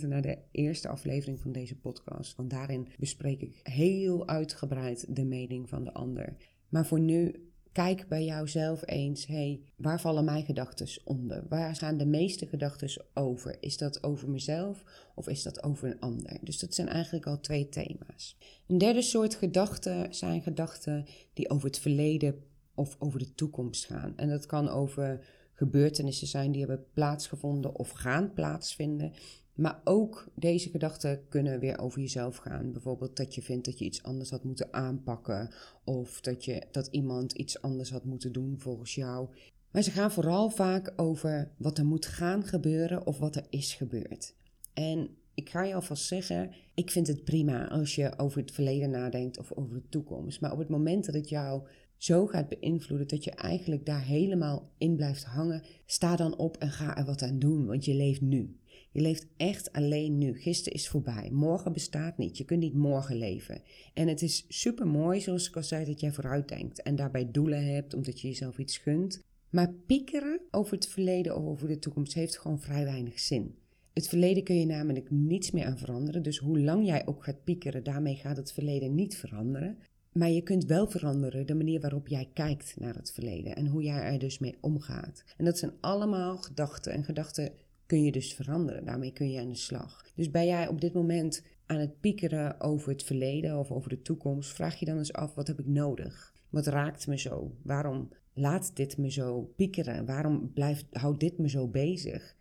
100% 0.03 0.07
naar 0.07 0.21
de 0.21 0.37
eerste 0.51 0.87
aflevering 0.87 1.39
van 1.39 1.51
deze 1.51 1.75
podcast. 1.75 2.35
Want 2.35 2.49
daarin 2.49 2.87
bespreek 2.99 3.41
ik 3.41 3.59
heel 3.63 4.27
uitgebreid 4.27 5.15
de 5.15 5.25
mening 5.25 5.69
van 5.69 5.83
de 5.83 5.93
ander. 5.93 6.35
Maar 6.69 6.85
voor 6.85 6.99
nu, 6.99 7.51
kijk 7.71 8.07
bij 8.07 8.25
jouzelf 8.25 8.81
eens: 8.85 9.25
hey, 9.25 9.61
waar 9.75 10.01
vallen 10.01 10.25
mijn 10.25 10.45
gedachten 10.45 10.87
onder? 11.03 11.45
Waar 11.49 11.75
gaan 11.75 11.97
de 11.97 12.05
meeste 12.05 12.47
gedachten 12.47 13.05
over? 13.13 13.57
Is 13.59 13.77
dat 13.77 14.03
over 14.03 14.29
mezelf 14.29 14.83
of 15.15 15.27
is 15.27 15.43
dat 15.43 15.63
over 15.63 15.87
een 15.87 15.99
ander? 15.99 16.37
Dus 16.41 16.59
dat 16.59 16.75
zijn 16.75 16.87
eigenlijk 16.87 17.25
al 17.25 17.39
twee 17.39 17.69
thema's. 17.69 18.37
Een 18.67 18.77
derde 18.77 19.01
soort 19.01 19.35
gedachten 19.35 20.15
zijn 20.15 20.41
gedachten 20.41 21.05
die 21.33 21.49
over 21.49 21.67
het 21.67 21.79
verleden 21.79 22.43
of 22.81 22.95
over 22.99 23.19
de 23.19 23.33
toekomst 23.33 23.85
gaan. 23.85 24.13
En 24.17 24.29
dat 24.29 24.45
kan 24.45 24.69
over 24.69 25.25
gebeurtenissen 25.53 26.27
zijn 26.27 26.51
die 26.51 26.65
hebben 26.65 26.85
plaatsgevonden 26.93 27.75
of 27.75 27.89
gaan 27.89 28.33
plaatsvinden. 28.33 29.13
Maar 29.53 29.81
ook 29.83 30.27
deze 30.35 30.69
gedachten 30.69 31.27
kunnen 31.29 31.59
weer 31.59 31.79
over 31.79 32.01
jezelf 32.01 32.37
gaan. 32.37 32.71
Bijvoorbeeld 32.71 33.17
dat 33.17 33.35
je 33.35 33.41
vindt 33.41 33.65
dat 33.65 33.79
je 33.79 33.85
iets 33.85 34.03
anders 34.03 34.29
had 34.29 34.43
moeten 34.43 34.73
aanpakken. 34.73 35.49
Of 35.83 36.21
dat, 36.21 36.45
je, 36.45 36.63
dat 36.71 36.87
iemand 36.87 37.31
iets 37.31 37.61
anders 37.61 37.91
had 37.91 38.05
moeten 38.05 38.31
doen 38.31 38.55
volgens 38.59 38.95
jou. 38.95 39.29
Maar 39.71 39.81
ze 39.81 39.91
gaan 39.91 40.11
vooral 40.11 40.49
vaak 40.49 40.93
over 40.95 41.51
wat 41.57 41.77
er 41.77 41.85
moet 41.85 42.05
gaan 42.05 42.43
gebeuren 42.43 43.05
of 43.05 43.17
wat 43.19 43.35
er 43.35 43.45
is 43.49 43.73
gebeurd. 43.73 44.35
En 44.73 45.09
ik 45.33 45.49
ga 45.49 45.63
je 45.63 45.75
alvast 45.75 46.05
zeggen, 46.05 46.51
ik 46.73 46.91
vind 46.91 47.07
het 47.07 47.23
prima 47.23 47.69
als 47.69 47.95
je 47.95 48.17
over 48.17 48.41
het 48.41 48.51
verleden 48.51 48.89
nadenkt 48.89 49.39
of 49.39 49.51
over 49.51 49.73
de 49.73 49.89
toekomst. 49.89 50.41
Maar 50.41 50.51
op 50.51 50.59
het 50.59 50.69
moment 50.69 51.05
dat 51.05 51.15
het 51.15 51.29
jou 51.29 51.67
zo 52.01 52.25
gaat 52.25 52.49
beïnvloeden 52.49 53.07
dat 53.07 53.23
je 53.23 53.31
eigenlijk 53.31 53.85
daar 53.85 54.03
helemaal 54.03 54.71
in 54.77 54.95
blijft 54.95 55.23
hangen, 55.23 55.63
sta 55.85 56.15
dan 56.15 56.37
op 56.37 56.57
en 56.57 56.71
ga 56.71 56.97
er 56.97 57.05
wat 57.05 57.21
aan 57.21 57.39
doen, 57.39 57.65
want 57.65 57.85
je 57.85 57.93
leeft 57.93 58.21
nu. 58.21 58.55
Je 58.91 59.01
leeft 59.01 59.27
echt 59.37 59.71
alleen 59.71 60.17
nu. 60.17 60.33
Gisteren 60.33 60.73
is 60.73 60.89
voorbij. 60.89 61.29
Morgen 61.31 61.73
bestaat 61.73 62.17
niet. 62.17 62.37
Je 62.37 62.45
kunt 62.45 62.59
niet 62.59 62.73
morgen 62.73 63.17
leven. 63.17 63.61
En 63.93 64.07
het 64.07 64.21
is 64.21 64.45
super 64.47 64.87
mooi, 64.87 65.21
zoals 65.21 65.47
ik 65.47 65.55
al 65.55 65.63
zei, 65.63 65.85
dat 65.85 65.99
jij 65.99 66.11
vooruit 66.11 66.47
denkt 66.47 66.81
en 66.81 66.95
daarbij 66.95 67.31
doelen 67.31 67.73
hebt, 67.73 67.93
omdat 67.93 68.21
je 68.21 68.27
jezelf 68.27 68.57
iets 68.57 68.77
gunt. 68.77 69.23
Maar 69.49 69.73
piekeren 69.85 70.41
over 70.51 70.73
het 70.73 70.87
verleden 70.87 71.35
of 71.35 71.45
over 71.45 71.67
de 71.67 71.79
toekomst 71.79 72.13
heeft 72.13 72.37
gewoon 72.37 72.59
vrij 72.59 72.83
weinig 72.83 73.19
zin. 73.19 73.55
Het 73.93 74.07
verleden 74.07 74.43
kun 74.43 74.59
je 74.59 74.65
namelijk 74.65 75.11
niets 75.11 75.51
meer 75.51 75.65
aan 75.65 75.77
veranderen. 75.77 76.23
Dus 76.23 76.37
hoe 76.37 76.59
lang 76.59 76.85
jij 76.85 77.07
ook 77.07 77.23
gaat 77.23 77.43
piekeren, 77.43 77.83
daarmee 77.83 78.15
gaat 78.15 78.37
het 78.37 78.51
verleden 78.51 78.95
niet 78.95 79.17
veranderen. 79.17 79.77
Maar 80.11 80.29
je 80.29 80.41
kunt 80.41 80.65
wel 80.65 80.87
veranderen 80.87 81.45
de 81.45 81.53
manier 81.53 81.79
waarop 81.79 82.07
jij 82.07 82.29
kijkt 82.33 82.75
naar 82.79 82.95
het 82.95 83.11
verleden 83.11 83.55
en 83.55 83.67
hoe 83.67 83.83
jij 83.83 84.01
er 84.01 84.19
dus 84.19 84.39
mee 84.39 84.57
omgaat. 84.61 85.23
En 85.37 85.45
dat 85.45 85.57
zijn 85.57 85.71
allemaal 85.79 86.37
gedachten. 86.37 86.91
En 86.91 87.03
gedachten 87.03 87.51
kun 87.85 88.03
je 88.03 88.11
dus 88.11 88.33
veranderen. 88.33 88.85
Daarmee 88.85 89.13
kun 89.13 89.31
je 89.31 89.39
aan 89.39 89.49
de 89.49 89.55
slag. 89.55 90.05
Dus 90.15 90.31
ben 90.31 90.45
jij 90.45 90.67
op 90.67 90.81
dit 90.81 90.93
moment 90.93 91.43
aan 91.65 91.77
het 91.77 91.99
piekeren 91.99 92.59
over 92.59 92.91
het 92.91 93.03
verleden 93.03 93.59
of 93.59 93.71
over 93.71 93.89
de 93.89 94.01
toekomst, 94.01 94.53
vraag 94.53 94.75
je 94.79 94.85
dan 94.85 94.97
eens 94.97 95.13
af: 95.13 95.35
wat 95.35 95.47
heb 95.47 95.59
ik 95.59 95.67
nodig? 95.67 96.33
Wat 96.49 96.67
raakt 96.67 97.07
me 97.07 97.17
zo? 97.17 97.55
Waarom 97.63 98.09
laat 98.33 98.75
dit 98.75 98.97
me 98.97 99.11
zo 99.11 99.41
piekeren? 99.41 100.05
Waarom 100.05 100.51
blijft, 100.53 100.85
houdt 100.91 101.19
dit 101.19 101.37
me 101.37 101.49
zo 101.49 101.67
bezig? 101.67 102.35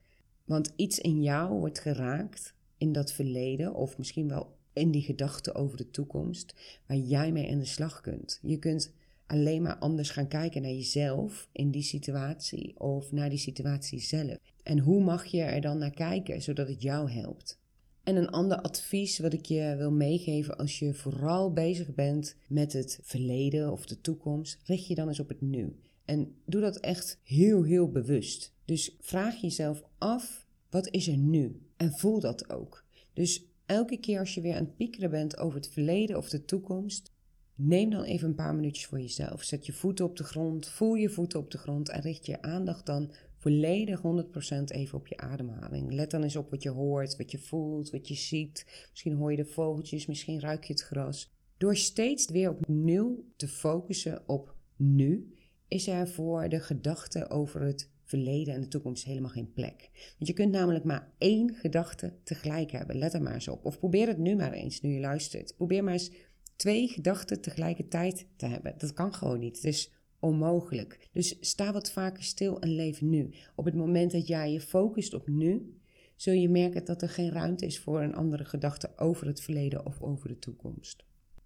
Want 0.45 0.73
iets 0.77 0.99
in 0.99 1.23
jou 1.23 1.59
wordt 1.59 1.79
geraakt 1.79 2.55
in 2.77 2.93
dat 2.93 3.13
verleden, 3.13 3.75
of 3.75 3.99
misschien 3.99 4.29
wel 4.29 4.59
in 4.73 4.91
die 4.91 5.03
gedachten 5.03 5.55
over 5.55 5.77
de 5.77 5.91
toekomst, 5.91 6.55
waar 6.87 6.97
jij 6.97 7.33
mee 7.33 7.51
aan 7.51 7.59
de 7.59 7.65
slag 7.65 8.01
kunt. 8.01 8.39
Je 8.43 8.59
kunt 8.59 8.93
alleen 9.27 9.63
maar 9.63 9.77
anders 9.77 10.11
gaan 10.11 10.29
kijken 10.29 10.63
naar 10.63 10.71
jezelf 10.71 11.49
in 11.53 11.71
die 11.71 11.83
situatie 11.83 12.81
of 12.81 13.13
naar 13.13 13.29
die 13.29 13.39
situatie 13.39 14.01
zelf. 14.01 14.37
En 14.63 14.79
hoe 14.79 15.03
mag 15.03 15.25
je 15.25 15.43
er 15.43 15.61
dan 15.61 15.79
naar 15.79 15.95
kijken 15.95 16.43
zodat 16.43 16.69
het 16.69 16.83
jou 16.83 17.11
helpt? 17.11 17.59
En 18.03 18.17
een 18.17 18.31
ander 18.31 18.61
advies 18.61 19.19
wat 19.19 19.33
ik 19.33 19.47
je 19.47 19.75
wil 19.77 19.93
meegeven 19.93 20.57
als 20.57 20.79
je 20.79 20.95
vooral 20.95 21.53
bezig 21.53 21.95
bent 21.95 22.37
met 22.49 22.73
het 22.73 22.99
verleden 23.03 23.73
of 23.73 23.87
de 23.87 24.01
toekomst, 24.01 24.59
richt 24.65 24.87
je 24.87 24.95
dan 24.95 25.09
eens 25.09 25.21
op 25.21 25.29
het 25.29 25.41
nu. 25.41 25.77
En 26.05 26.35
doe 26.47 26.61
dat 26.61 26.77
echt 26.77 27.19
heel, 27.23 27.63
heel 27.63 27.91
bewust. 27.91 28.55
Dus 28.65 28.97
vraag 29.01 29.41
jezelf 29.41 29.83
af, 29.99 30.47
wat 30.71 30.89
is 30.89 31.09
er 31.09 31.17
nu? 31.17 31.61
En 31.77 31.93
voel 31.93 32.21
dat 32.21 32.51
ook. 32.51 32.85
Dus 33.13 33.45
elke 33.71 33.97
keer 33.97 34.19
als 34.19 34.35
je 34.35 34.41
weer 34.41 34.55
aan 34.55 34.65
het 34.65 34.77
piekeren 34.77 35.11
bent 35.11 35.39
over 35.39 35.57
het 35.57 35.69
verleden 35.69 36.17
of 36.17 36.29
de 36.29 36.45
toekomst, 36.45 37.13
neem 37.55 37.91
dan 37.91 38.03
even 38.03 38.29
een 38.29 38.35
paar 38.35 38.55
minuutjes 38.55 38.87
voor 38.87 39.01
jezelf. 39.01 39.43
Zet 39.43 39.67
je 39.67 39.73
voeten 39.73 40.05
op 40.05 40.17
de 40.17 40.25
grond, 40.25 40.69
voel 40.69 40.95
je 40.95 41.09
voeten 41.09 41.39
op 41.39 41.51
de 41.51 41.59
grond 41.59 41.89
en 41.89 42.01
richt 42.01 42.27
je 42.27 42.43
aandacht 42.43 42.87
dan 42.87 43.13
volledig 43.37 44.01
100% 44.01 44.65
even 44.65 44.99
op 44.99 45.07
je 45.07 45.17
ademhaling. 45.17 45.93
Let 45.93 46.11
dan 46.11 46.23
eens 46.23 46.37
op 46.37 46.51
wat 46.51 46.63
je 46.63 46.71
hoort, 46.71 47.17
wat 47.17 47.31
je 47.31 47.39
voelt, 47.39 47.91
wat 47.91 48.09
je 48.09 48.15
ziet. 48.15 48.87
Misschien 48.91 49.15
hoor 49.15 49.31
je 49.31 49.37
de 49.37 49.45
vogeltjes, 49.45 50.07
misschien 50.07 50.41
ruik 50.41 50.65
je 50.65 50.73
het 50.73 50.83
gras. 50.83 51.33
Door 51.57 51.77
steeds 51.77 52.31
weer 52.31 52.51
opnieuw 52.51 53.25
te 53.37 53.49
focussen 53.49 54.23
op 54.29 54.55
nu, 54.77 55.35
is 55.69 55.89
er 55.89 56.09
voor 56.09 56.49
de 56.49 56.61
gedachte 56.61 57.31
over 57.31 57.61
het 57.61 57.91
verleden 58.11 58.55
en 58.55 58.61
de 58.61 58.69
toekomst 58.69 59.05
helemaal 59.05 59.31
geen 59.31 59.53
plek. 59.53 59.91
Want 59.93 60.27
je 60.27 60.33
kunt 60.33 60.53
namelijk 60.53 60.85
maar 60.85 61.13
één 61.19 61.55
gedachte 61.55 62.13
tegelijk 62.25 62.71
hebben. 62.71 62.99
Let 62.99 63.15
er 63.15 63.23
maar 63.23 63.35
eens 63.35 63.49
op. 63.49 63.65
Of 63.65 63.79
probeer 63.79 64.07
het 64.07 64.19
nu 64.19 64.37
maar 64.37 64.53
eens, 64.53 64.81
nu 64.81 64.93
je 64.93 65.01
luistert. 65.01 65.57
Probeer 65.57 65.85
maar 65.85 65.93
eens 65.93 66.11
twee 66.57 66.89
gedachten 66.89 67.41
tegelijkertijd 67.41 68.27
te 68.37 68.47
hebben. 68.47 68.75
Dat 68.79 68.93
kan 68.93 69.15
gewoon 69.15 69.39
niet. 69.39 69.57
Het 69.57 69.65
is 69.65 69.93
onmogelijk. 70.21 71.09
Dus 71.13 71.37
sta 71.41 71.73
wat 71.73 71.93
vaker 71.93 72.23
stil 72.23 72.61
en 72.61 72.75
leef 72.75 73.01
nu. 73.01 73.31
Op 73.55 73.65
het 73.65 73.75
moment 73.75 74.13
dat 74.13 74.27
jij 74.27 74.53
je 74.53 74.61
focust 74.61 75.15
op 75.15 75.29
nu, 75.29 75.81
zul 76.17 76.35
je 76.35 76.49
merken 76.49 76.85
dat 76.85 77.03
er 77.03 77.09
geen 77.09 77.31
ruimte 77.31 77.67
is 77.67 77.79
voor 77.79 78.03
een 78.03 78.15
andere 78.15 78.45
gedachte 78.45 78.93
over 78.97 79.27
het 79.27 79.41
verleden 79.41 79.87
of 79.87 80.03
over 80.03 80.29
de 80.29 80.39
toekomst. 80.39 81.05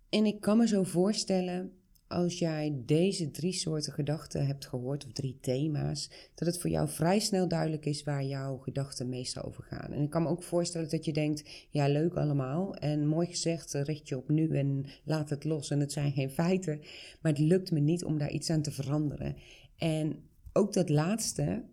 En 0.08 0.26
ik 0.26 0.40
kan 0.40 0.58
me 0.58 0.66
zo 0.66 0.82
voorstellen 0.82 1.72
als 2.14 2.38
jij 2.38 2.82
deze 2.86 3.30
drie 3.30 3.52
soorten 3.52 3.92
gedachten 3.92 4.46
hebt 4.46 4.66
gehoord, 4.66 5.04
of 5.04 5.12
drie 5.12 5.38
thema's, 5.40 6.10
dat 6.34 6.46
het 6.46 6.60
voor 6.60 6.70
jou 6.70 6.88
vrij 6.88 7.18
snel 7.18 7.48
duidelijk 7.48 7.86
is 7.86 8.02
waar 8.02 8.24
jouw 8.24 8.56
gedachten 8.56 9.08
meestal 9.08 9.42
over 9.42 9.64
gaan. 9.64 9.92
En 9.92 10.02
ik 10.02 10.10
kan 10.10 10.22
me 10.22 10.28
ook 10.28 10.42
voorstellen 10.42 10.90
dat 10.90 11.04
je 11.04 11.12
denkt, 11.12 11.66
ja 11.70 11.88
leuk 11.88 12.14
allemaal 12.14 12.74
en 12.74 13.06
mooi 13.06 13.26
gezegd, 13.26 13.72
richt 13.72 14.08
je 14.08 14.16
op 14.16 14.28
nu 14.28 14.48
en 14.56 14.84
laat 15.04 15.30
het 15.30 15.44
los 15.44 15.70
en 15.70 15.80
het 15.80 15.92
zijn 15.92 16.12
geen 16.12 16.30
feiten, 16.30 16.80
maar 17.20 17.32
het 17.32 17.40
lukt 17.40 17.70
me 17.70 17.80
niet 17.80 18.04
om 18.04 18.18
daar 18.18 18.30
iets 18.30 18.50
aan 18.50 18.62
te 18.62 18.72
veranderen. 18.72 19.36
En 19.76 20.16
ook 20.52 20.72
dat 20.72 20.88
laatste, 20.88 21.64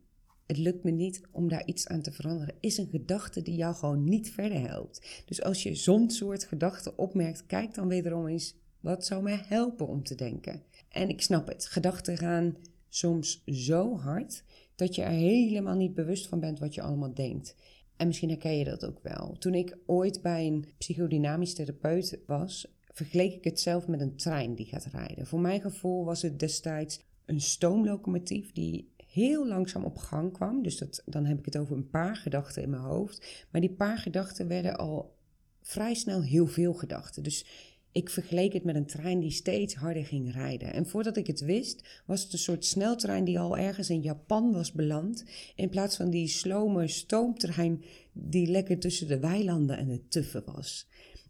het 0.48 0.58
lukt 0.58 0.84
me 0.84 0.92
niet 0.92 1.22
om 1.32 1.50
daar 1.50 1.66
iets 1.66 1.88
aan 1.88 2.02
te 2.02 2.12
veranderen, 2.12 2.56
is 2.60 2.78
een 2.78 2.90
gedachte 2.92 3.42
die 3.42 3.56
jou 3.56 3.76
gewoon 3.76 4.04
niet 4.04 4.32
verder 4.32 4.60
helpt. 4.60 5.24
Dus 5.26 5.44
als 5.44 5.64
je 5.64 5.76
zo'n 5.76 6.10
soort 6.10 6.44
gedachten 6.44 6.98
opmerkt, 6.98 7.46
kijk 7.46 7.74
dan 7.74 7.88
wederom 7.88 8.28
eens 8.28 8.60
wat 8.82 9.06
zou 9.06 9.24
mij 9.24 9.44
helpen 9.46 9.88
om 9.88 10.04
te 10.04 10.16
denken? 10.16 10.64
En 10.90 11.10
ik 11.10 11.22
snap 11.22 11.48
het. 11.48 11.66
Gedachten 11.66 12.18
gaan 12.18 12.56
soms 12.90 13.44
zo 13.46 13.98
hard 13.98 14.44
dat 14.76 14.96
je 14.96 15.02
er 15.02 15.12
helemaal 15.12 15.76
niet 15.76 15.94
bewust 15.94 16.28
van 16.28 16.40
bent 16.40 16.60
wat 16.60 16.76
je 16.76 16.82
allemaal 16.82 17.14
denkt. 17.14 17.56
En 17.96 18.08
misschien 18.08 18.30
herken 18.30 18.58
je 18.58 18.64
dat 18.64 18.86
ook 18.86 19.00
wel. 19.02 19.36
Toen 19.40 19.54
ik 19.54 19.78
ooit 19.86 20.22
bij 20.22 20.48
een 20.48 20.66
psychodynamisch 20.78 21.54
therapeut 21.54 22.20
was, 22.26 22.68
vergeleek 22.92 23.34
ik 23.34 23.44
het 23.44 23.60
zelf 23.60 23.88
met 23.88 24.02
een 24.02 24.16
trein 24.16 24.56
die 24.56 24.66
gaat 24.66 24.86
rijden. 24.86 25.28
Voor 25.28 25.40
mijn 25.40 25.62
gevoel 25.62 26.06
was 26.06 26.22
het 26.22 26.40
destijds 26.40 27.00
een 27.26 27.42
stoomlocomotief 27.42 28.52
die 28.52 28.92
heel 29.08 29.48
langzaam 29.48 29.84
op 29.84 29.98
gang 29.98 30.34
kwam. 30.34 30.64
Dus 30.64 30.78
dat, 30.78 31.04
dan 31.06 31.26
heb 31.26 31.40
ik 31.40 31.46
het 31.46 31.58
over 31.58 31.76
een 31.76 31.90
paar 31.90 32.16
gedachten 32.16 32.64
in 32.64 32.70
mijn 32.70 32.82
hoofd. 32.82 33.46
Maar 33.52 33.62
die 33.62 33.74
paar 33.74 33.98
gedachten 33.98 34.48
werden 34.48 34.78
al 34.78 35.16
vrij 35.62 35.94
snel 35.94 36.22
heel 36.22 36.48
veel 36.48 36.74
gedachten. 36.74 37.24
Dus 37.24 37.46
ik 37.92 38.10
vergeleek 38.10 38.54
het 38.54 38.64
met 38.64 38.76
een 38.76 38.86
trein 38.86 39.20
die 39.20 39.32
steeds 39.32 39.76
harder 39.76 40.06
ging 40.06 40.34
rijden. 40.34 40.74
En 40.74 40.86
voordat 40.86 41.18
ik 41.18 41.28
het 41.28 41.40
wist, 41.40 42.02
was 42.06 42.24
het 42.24 42.34
een 42.34 42.40
soort 42.40 42.66
sneltrein 42.66 43.24
die 43.24 43.40
al 43.40 43.58
ergens 43.58 43.90
in 43.90 44.02
Japan 44.02 44.52
was 44.52 44.72
beland. 44.72 45.26
In 45.56 45.70
plaats 45.70 45.96
van 45.96 46.10
die 46.10 46.28
slome 46.28 46.88
stoomtrein 46.88 47.84
die 48.14 48.48
lekker 48.48 48.80
tussen 48.80 49.08
de 49.08 49.20
weilanden 49.20 49.78
en 49.78 49.88
de 49.88 50.08
tuffen 50.08 50.44
was. 50.46 50.88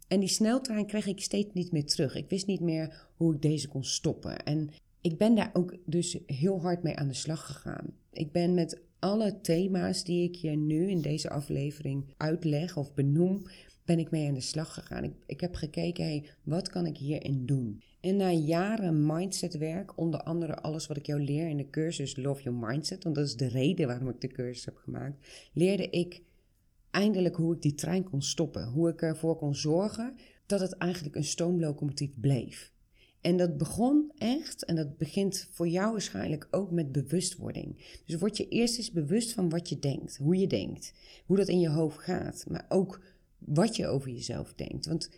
En 0.08 0.20
die 0.20 0.28
sneltrein 0.28 0.86
kreeg 0.86 1.06
ik 1.06 1.20
steeds 1.20 1.50
niet 1.52 1.72
meer 1.72 1.86
terug. 1.86 2.14
Ik 2.14 2.28
wist 2.28 2.46
niet 2.46 2.60
meer 2.60 3.08
hoe 3.16 3.34
ik 3.34 3.42
deze 3.42 3.68
kon 3.68 3.84
stoppen. 3.84 4.44
En 4.44 4.70
ik 5.00 5.18
ben 5.18 5.34
daar 5.34 5.50
ook 5.52 5.76
dus 5.84 6.18
heel 6.26 6.60
hard 6.60 6.82
mee 6.82 6.96
aan 6.96 7.08
de 7.08 7.14
slag 7.14 7.46
gegaan. 7.46 7.86
Ik 8.12 8.32
ben 8.32 8.54
met 8.54 8.80
alle 8.98 9.40
thema's 9.40 10.04
die 10.04 10.28
ik 10.28 10.34
je 10.34 10.50
nu 10.50 10.90
in 10.90 11.00
deze 11.00 11.30
aflevering 11.30 12.14
uitleg 12.16 12.76
of 12.76 12.94
benoem, 12.94 13.42
ben 13.92 14.00
ik 14.00 14.10
mee 14.10 14.28
aan 14.28 14.34
de 14.34 14.40
slag 14.40 14.74
gegaan. 14.74 15.04
Ik, 15.04 15.12
ik 15.26 15.40
heb 15.40 15.54
gekeken, 15.54 16.04
hey, 16.04 16.24
wat 16.42 16.68
kan 16.68 16.86
ik 16.86 16.96
hierin 16.96 17.46
doen? 17.46 17.82
En 18.00 18.16
na 18.16 18.30
jaren 18.30 19.06
mindsetwerk, 19.06 19.98
onder 19.98 20.22
andere 20.22 20.56
alles 20.56 20.86
wat 20.86 20.96
ik 20.96 21.06
jou 21.06 21.20
leer 21.20 21.48
in 21.48 21.56
de 21.56 21.70
cursus 21.70 22.16
Love 22.16 22.42
Your 22.42 22.58
Mindset, 22.58 23.04
want 23.04 23.14
dat 23.14 23.26
is 23.26 23.36
de 23.36 23.48
reden 23.48 23.86
waarom 23.86 24.08
ik 24.08 24.20
de 24.20 24.28
cursus 24.28 24.64
heb 24.64 24.76
gemaakt, 24.76 25.26
leerde 25.52 25.90
ik 25.90 26.22
eindelijk 26.90 27.36
hoe 27.36 27.54
ik 27.54 27.62
die 27.62 27.74
trein 27.74 28.04
kon 28.04 28.22
stoppen. 28.22 28.68
Hoe 28.68 28.88
ik 28.88 29.02
ervoor 29.02 29.36
kon 29.36 29.54
zorgen 29.54 30.16
dat 30.46 30.60
het 30.60 30.72
eigenlijk 30.72 31.16
een 31.16 31.24
stoomlocomotief 31.24 32.20
bleef. 32.20 32.72
En 33.20 33.36
dat 33.36 33.56
begon 33.56 34.12
echt, 34.18 34.64
en 34.64 34.76
dat 34.76 34.96
begint 34.96 35.48
voor 35.50 35.68
jou 35.68 35.92
waarschijnlijk 35.92 36.48
ook 36.50 36.70
met 36.70 36.92
bewustwording. 36.92 38.00
Dus 38.06 38.20
word 38.20 38.36
je 38.36 38.48
eerst 38.48 38.78
eens 38.78 38.92
bewust 38.92 39.32
van 39.32 39.48
wat 39.48 39.68
je 39.68 39.78
denkt, 39.78 40.16
hoe 40.16 40.36
je 40.36 40.46
denkt, 40.46 40.92
hoe 41.26 41.36
dat 41.36 41.48
in 41.48 41.60
je 41.60 41.68
hoofd 41.68 41.98
gaat, 41.98 42.44
maar 42.48 42.66
ook 42.68 43.00
wat 43.44 43.76
je 43.76 43.86
over 43.86 44.10
jezelf 44.10 44.54
denkt. 44.54 44.86
Want 44.86 45.10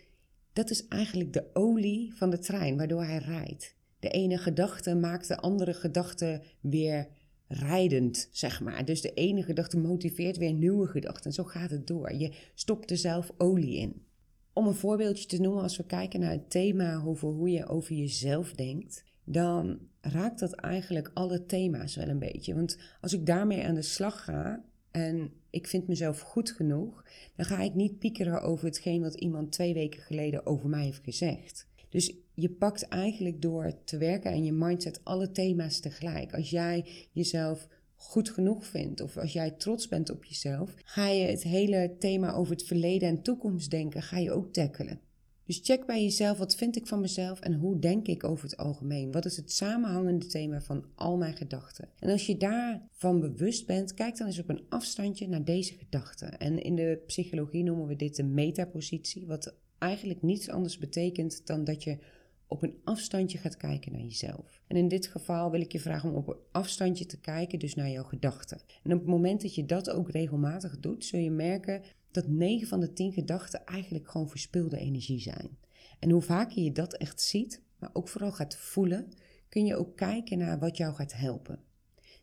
dat 0.53 0.71
is 0.71 0.89
eigenlijk 0.89 1.33
de 1.33 1.51
olie 1.53 2.15
van 2.15 2.31
de 2.31 2.39
trein 2.39 2.77
waardoor 2.77 3.05
hij 3.05 3.19
rijdt. 3.19 3.75
De 3.99 4.09
ene 4.09 4.39
gedachte 4.39 4.95
maakt 4.95 5.29
de 5.29 5.37
andere 5.37 5.75
gedachte 5.75 6.43
weer 6.61 7.09
rijdend, 7.49 8.29
zeg 8.33 8.61
maar. 8.61 8.85
Dus 8.85 9.01
de 9.01 9.13
ene 9.13 9.43
gedachte 9.43 9.79
motiveert 9.79 10.37
weer 10.37 10.53
nieuwe 10.53 10.87
gedachten. 10.87 11.25
En 11.25 11.33
zo 11.33 11.45
gaat 11.45 11.71
het 11.71 11.87
door. 11.87 12.13
Je 12.13 12.35
stopt 12.55 12.91
er 12.91 12.97
zelf 12.97 13.33
olie 13.39 13.77
in. 13.77 14.07
Om 14.53 14.67
een 14.67 14.75
voorbeeldje 14.75 15.27
te 15.27 15.41
noemen, 15.41 15.63
als 15.63 15.77
we 15.77 15.87
kijken 15.87 16.21
naar 16.21 16.31
het 16.31 16.51
thema 16.51 17.03
over 17.05 17.29
hoe 17.29 17.51
je 17.51 17.67
over 17.67 17.95
jezelf 17.95 18.53
denkt, 18.53 19.05
dan 19.25 19.79
raakt 20.01 20.41
dat 20.41 20.53
eigenlijk 20.53 21.11
alle 21.15 21.47
thema's 21.47 21.97
wel 21.97 22.09
een 22.09 22.19
beetje. 22.19 22.55
Want 22.55 22.79
als 23.01 23.13
ik 23.13 23.27
daarmee 23.27 23.65
aan 23.65 23.75
de 23.75 23.83
slag 23.83 24.25
ga, 24.25 24.65
en 24.91 25.33
ik 25.55 25.67
vind 25.67 25.89
mezelf 25.89 26.21
goed 26.21 26.51
genoeg, 26.51 27.05
dan 27.37 27.47
ga 27.47 27.61
ik 27.61 27.75
niet 27.75 27.99
piekeren 27.99 28.43
over 28.43 28.65
hetgeen 28.65 29.03
wat 29.03 29.15
iemand 29.15 29.53
twee 29.53 29.75
weken 29.75 30.03
geleden 30.03 30.47
over 30.47 30.69
mij 30.69 30.85
heeft 30.85 31.05
gezegd. 31.05 31.67
Dus 31.89 32.15
je 32.35 32.51
pakt 32.51 32.89
eigenlijk 32.89 33.43
door 33.43 33.73
te 33.85 33.99
werken 33.99 34.31
aan 34.31 34.45
je 34.45 34.53
mindset 34.53 35.01
alle 35.05 35.31
thema's 35.31 35.81
tegelijk. 35.81 36.35
Als 36.35 36.51
jij 36.51 36.85
jezelf 37.13 37.69
goed 37.95 38.31
genoeg 38.31 38.67
vindt 38.67 39.01
of 39.01 39.17
als 39.17 39.33
jij 39.33 39.51
trots 39.51 39.89
bent 39.89 40.11
op 40.11 40.25
jezelf, 40.25 40.75
ga 40.85 41.09
je 41.09 41.27
het 41.27 41.43
hele 41.43 41.97
thema 41.99 42.33
over 42.33 42.53
het 42.53 42.65
verleden 42.65 43.09
en 43.09 43.23
toekomst 43.23 43.71
denken, 43.71 44.03
ga 44.03 44.19
je 44.19 44.33
ook 44.33 44.53
tackelen. 44.53 45.01
Dus 45.47 45.61
check 45.63 45.87
bij 45.87 46.03
jezelf, 46.03 46.39
wat 46.39 46.55
vind 46.55 46.77
ik 46.77 46.87
van 46.87 47.01
mezelf 47.01 47.41
en 47.41 47.55
hoe 47.55 47.79
denk 47.79 48.07
ik 48.07 48.25
over 48.25 48.45
het 48.45 48.57
algemeen? 48.57 49.13
Wat 49.13 49.25
is 49.25 49.37
het 49.37 49.53
samenhangende 49.53 50.27
thema 50.27 50.61
van 50.61 50.85
al 50.95 51.17
mijn 51.17 51.37
gedachten? 51.37 51.89
En 51.99 52.11
als 52.11 52.27
je 52.27 52.37
daarvan 52.37 53.21
bewust 53.21 53.67
bent, 53.67 53.95
kijk 53.95 54.17
dan 54.17 54.27
eens 54.27 54.39
op 54.39 54.49
een 54.49 54.65
afstandje 54.69 55.29
naar 55.29 55.45
deze 55.45 55.75
gedachten. 55.75 56.39
En 56.39 56.63
in 56.63 56.75
de 56.75 57.03
psychologie 57.07 57.63
noemen 57.63 57.87
we 57.87 57.97
dit 57.97 58.17
de 58.17 58.23
metapositie, 58.23 59.27
wat 59.27 59.55
eigenlijk 59.79 60.23
niets 60.23 60.49
anders 60.49 60.79
betekent 60.79 61.47
dan 61.47 61.65
dat 61.65 61.83
je 61.83 61.99
op 62.47 62.63
een 62.63 62.81
afstandje 62.85 63.39
gaat 63.39 63.57
kijken 63.57 63.93
naar 63.93 64.01
jezelf. 64.01 64.63
En 64.67 64.77
in 64.77 64.89
dit 64.89 65.07
geval 65.07 65.51
wil 65.51 65.61
ik 65.61 65.73
je 65.73 65.81
vragen 65.81 66.11
om 66.11 66.17
op 66.17 66.29
een 66.29 66.37
afstandje 66.53 67.07
te 67.07 67.21
kijken, 67.21 67.59
dus 67.59 67.75
naar 67.75 67.91
jouw 67.91 68.05
gedachten. 68.05 68.61
En 68.83 68.93
op 68.93 68.99
het 68.99 69.09
moment 69.09 69.43
dat 69.43 69.55
je 69.55 69.67
dat 69.67 69.91
ook 69.91 70.11
regelmatig 70.11 70.81
doet, 70.81 71.05
zul 71.05 71.21
je 71.21 71.31
merken 71.31 71.83
dat 72.15 72.29
9 72.29 72.69
van 72.69 72.81
de 72.81 72.93
10 72.93 73.13
gedachten 73.13 73.65
eigenlijk 73.65 74.09
gewoon 74.09 74.29
verspilde 74.29 74.79
energie 74.79 75.21
zijn. 75.21 75.59
En 75.99 76.11
hoe 76.11 76.23
vaker 76.23 76.63
je 76.63 76.73
dat 76.73 76.95
echt 76.95 77.21
ziet, 77.21 77.61
maar 77.79 77.91
ook 77.93 78.09
vooral 78.09 78.33
gaat 78.33 78.57
voelen, 78.57 79.13
kun 79.49 79.67
je 79.67 79.77
ook 79.77 79.97
kijken 79.97 80.39
naar 80.39 80.59
wat 80.59 80.77
jou 80.77 80.95
gaat 80.95 81.15
helpen. 81.15 81.59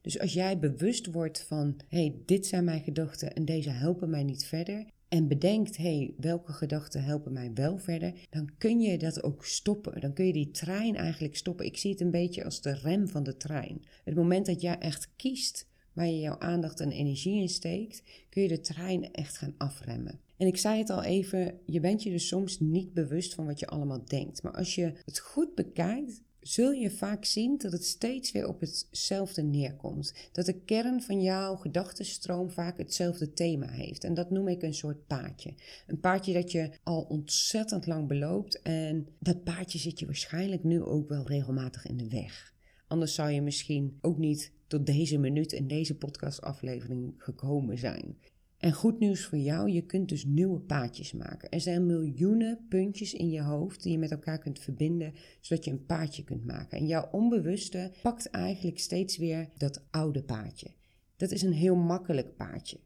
Dus 0.01 0.19
als 0.19 0.33
jij 0.33 0.60
bewust 0.60 1.05
wordt 1.05 1.41
van, 1.41 1.79
hé, 1.88 1.98
hey, 1.98 2.15
dit 2.25 2.48
zijn 2.48 2.63
mijn 2.63 2.83
gedachten 2.83 3.33
en 3.33 3.45
deze 3.45 3.69
helpen 3.69 4.10
mij 4.10 4.24
niet 4.24 4.45
verder, 4.45 4.86
en 5.07 5.27
bedenkt, 5.27 5.77
hé, 5.77 5.98
hey, 5.98 6.13
welke 6.17 6.53
gedachten 6.53 7.03
helpen 7.03 7.33
mij 7.33 7.51
wel 7.53 7.77
verder, 7.77 8.13
dan 8.29 8.50
kun 8.57 8.79
je 8.79 8.98
dat 8.98 9.24
ook 9.24 9.45
stoppen. 9.45 10.01
Dan 10.01 10.13
kun 10.13 10.25
je 10.25 10.33
die 10.33 10.51
trein 10.51 10.95
eigenlijk 10.95 11.36
stoppen. 11.36 11.65
Ik 11.65 11.77
zie 11.77 11.91
het 11.91 12.01
een 12.01 12.12
beetje 12.12 12.43
als 12.43 12.62
de 12.62 12.74
rem 12.74 13.07
van 13.07 13.24
de 13.24 13.38
trein. 13.38 13.83
Het 14.03 14.15
moment 14.15 14.45
dat 14.45 14.62
jij 14.62 14.77
echt 14.77 15.10
kiest 15.15 15.67
waar 15.93 16.07
je 16.07 16.19
jouw 16.19 16.39
aandacht 16.39 16.79
en 16.79 16.91
energie 16.91 17.41
in 17.41 17.50
steekt, 17.50 18.03
kun 18.29 18.41
je 18.41 18.48
de 18.48 18.62
trein 18.62 19.13
echt 19.13 19.38
gaan 19.38 19.55
afremmen. 19.57 20.19
En 20.38 20.48
ik 20.48 20.57
zei 20.57 20.77
het 20.77 20.89
al 20.89 21.03
even, 21.03 21.60
je 21.65 21.79
bent 21.79 22.03
je 22.03 22.10
dus 22.10 22.27
soms 22.27 22.60
niet 22.60 22.93
bewust 22.93 23.33
van 23.33 23.45
wat 23.45 23.60
je 23.60 23.67
allemaal 23.67 24.05
denkt. 24.05 24.43
Maar 24.43 24.55
als 24.55 24.75
je 24.75 24.93
het 25.05 25.19
goed 25.19 25.55
bekijkt, 25.55 26.21
zul 26.41 26.71
je 26.71 26.91
vaak 26.91 27.25
zien 27.25 27.57
dat 27.57 27.71
het 27.71 27.86
steeds 27.86 28.31
weer 28.31 28.48
op 28.48 28.60
hetzelfde 28.60 29.41
neerkomt. 29.41 30.13
Dat 30.31 30.45
de 30.45 30.60
kern 30.60 31.01
van 31.01 31.21
jouw 31.21 31.55
gedachtenstroom 31.55 32.51
vaak 32.51 32.77
hetzelfde 32.77 33.33
thema 33.33 33.67
heeft. 33.67 34.03
En 34.03 34.13
dat 34.13 34.29
noem 34.29 34.48
ik 34.48 34.62
een 34.62 34.74
soort 34.74 35.07
paadje. 35.07 35.53
Een 35.88 36.00
paadje 36.00 36.33
dat 36.33 36.51
je 36.51 36.69
al 36.83 37.01
ontzettend 37.01 37.88
lang 37.88 38.07
beloopt. 38.07 38.62
En 38.62 39.07
dat 39.19 39.43
paadje 39.43 39.79
zit 39.79 40.00
je 40.00 40.05
waarschijnlijk 40.05 40.63
nu 40.63 40.81
ook 40.81 41.10
wel 41.10 41.27
regelmatig 41.27 41.86
in 41.86 41.98
de 41.98 42.07
weg. 42.07 42.50
Anders 42.91 43.13
zou 43.13 43.31
je 43.31 43.41
misschien 43.41 43.98
ook 44.01 44.17
niet 44.17 44.51
tot 44.67 44.86
deze 44.86 45.17
minuut 45.17 45.51
in 45.51 45.67
deze 45.67 45.98
podcastaflevering 45.98 47.13
gekomen 47.17 47.77
zijn. 47.77 48.17
En 48.57 48.74
goed 48.74 49.00
nieuws 49.00 49.25
voor 49.25 49.38
jou, 49.38 49.69
je 49.69 49.81
kunt 49.81 50.10
dus 50.10 50.25
nieuwe 50.25 50.60
paadjes 50.60 51.12
maken. 51.13 51.50
Er 51.50 51.62
zijn 51.62 51.86
miljoenen 51.86 52.65
puntjes 52.69 53.13
in 53.13 53.29
je 53.29 53.41
hoofd 53.41 53.83
die 53.83 53.91
je 53.91 53.98
met 53.98 54.12
elkaar 54.12 54.39
kunt 54.39 54.60
verbinden, 54.60 55.13
zodat 55.39 55.65
je 55.65 55.71
een 55.71 55.86
paadje 55.86 56.24
kunt 56.24 56.45
maken. 56.45 56.77
En 56.77 56.86
jouw 56.86 57.10
onbewuste 57.12 57.91
pakt 58.01 58.29
eigenlijk 58.29 58.79
steeds 58.79 59.17
weer 59.17 59.50
dat 59.57 59.83
oude 59.91 60.24
paadje. 60.24 60.67
Dat 61.15 61.31
is 61.31 61.41
een 61.41 61.53
heel 61.53 61.75
makkelijk 61.75 62.36
paadje. 62.36 62.79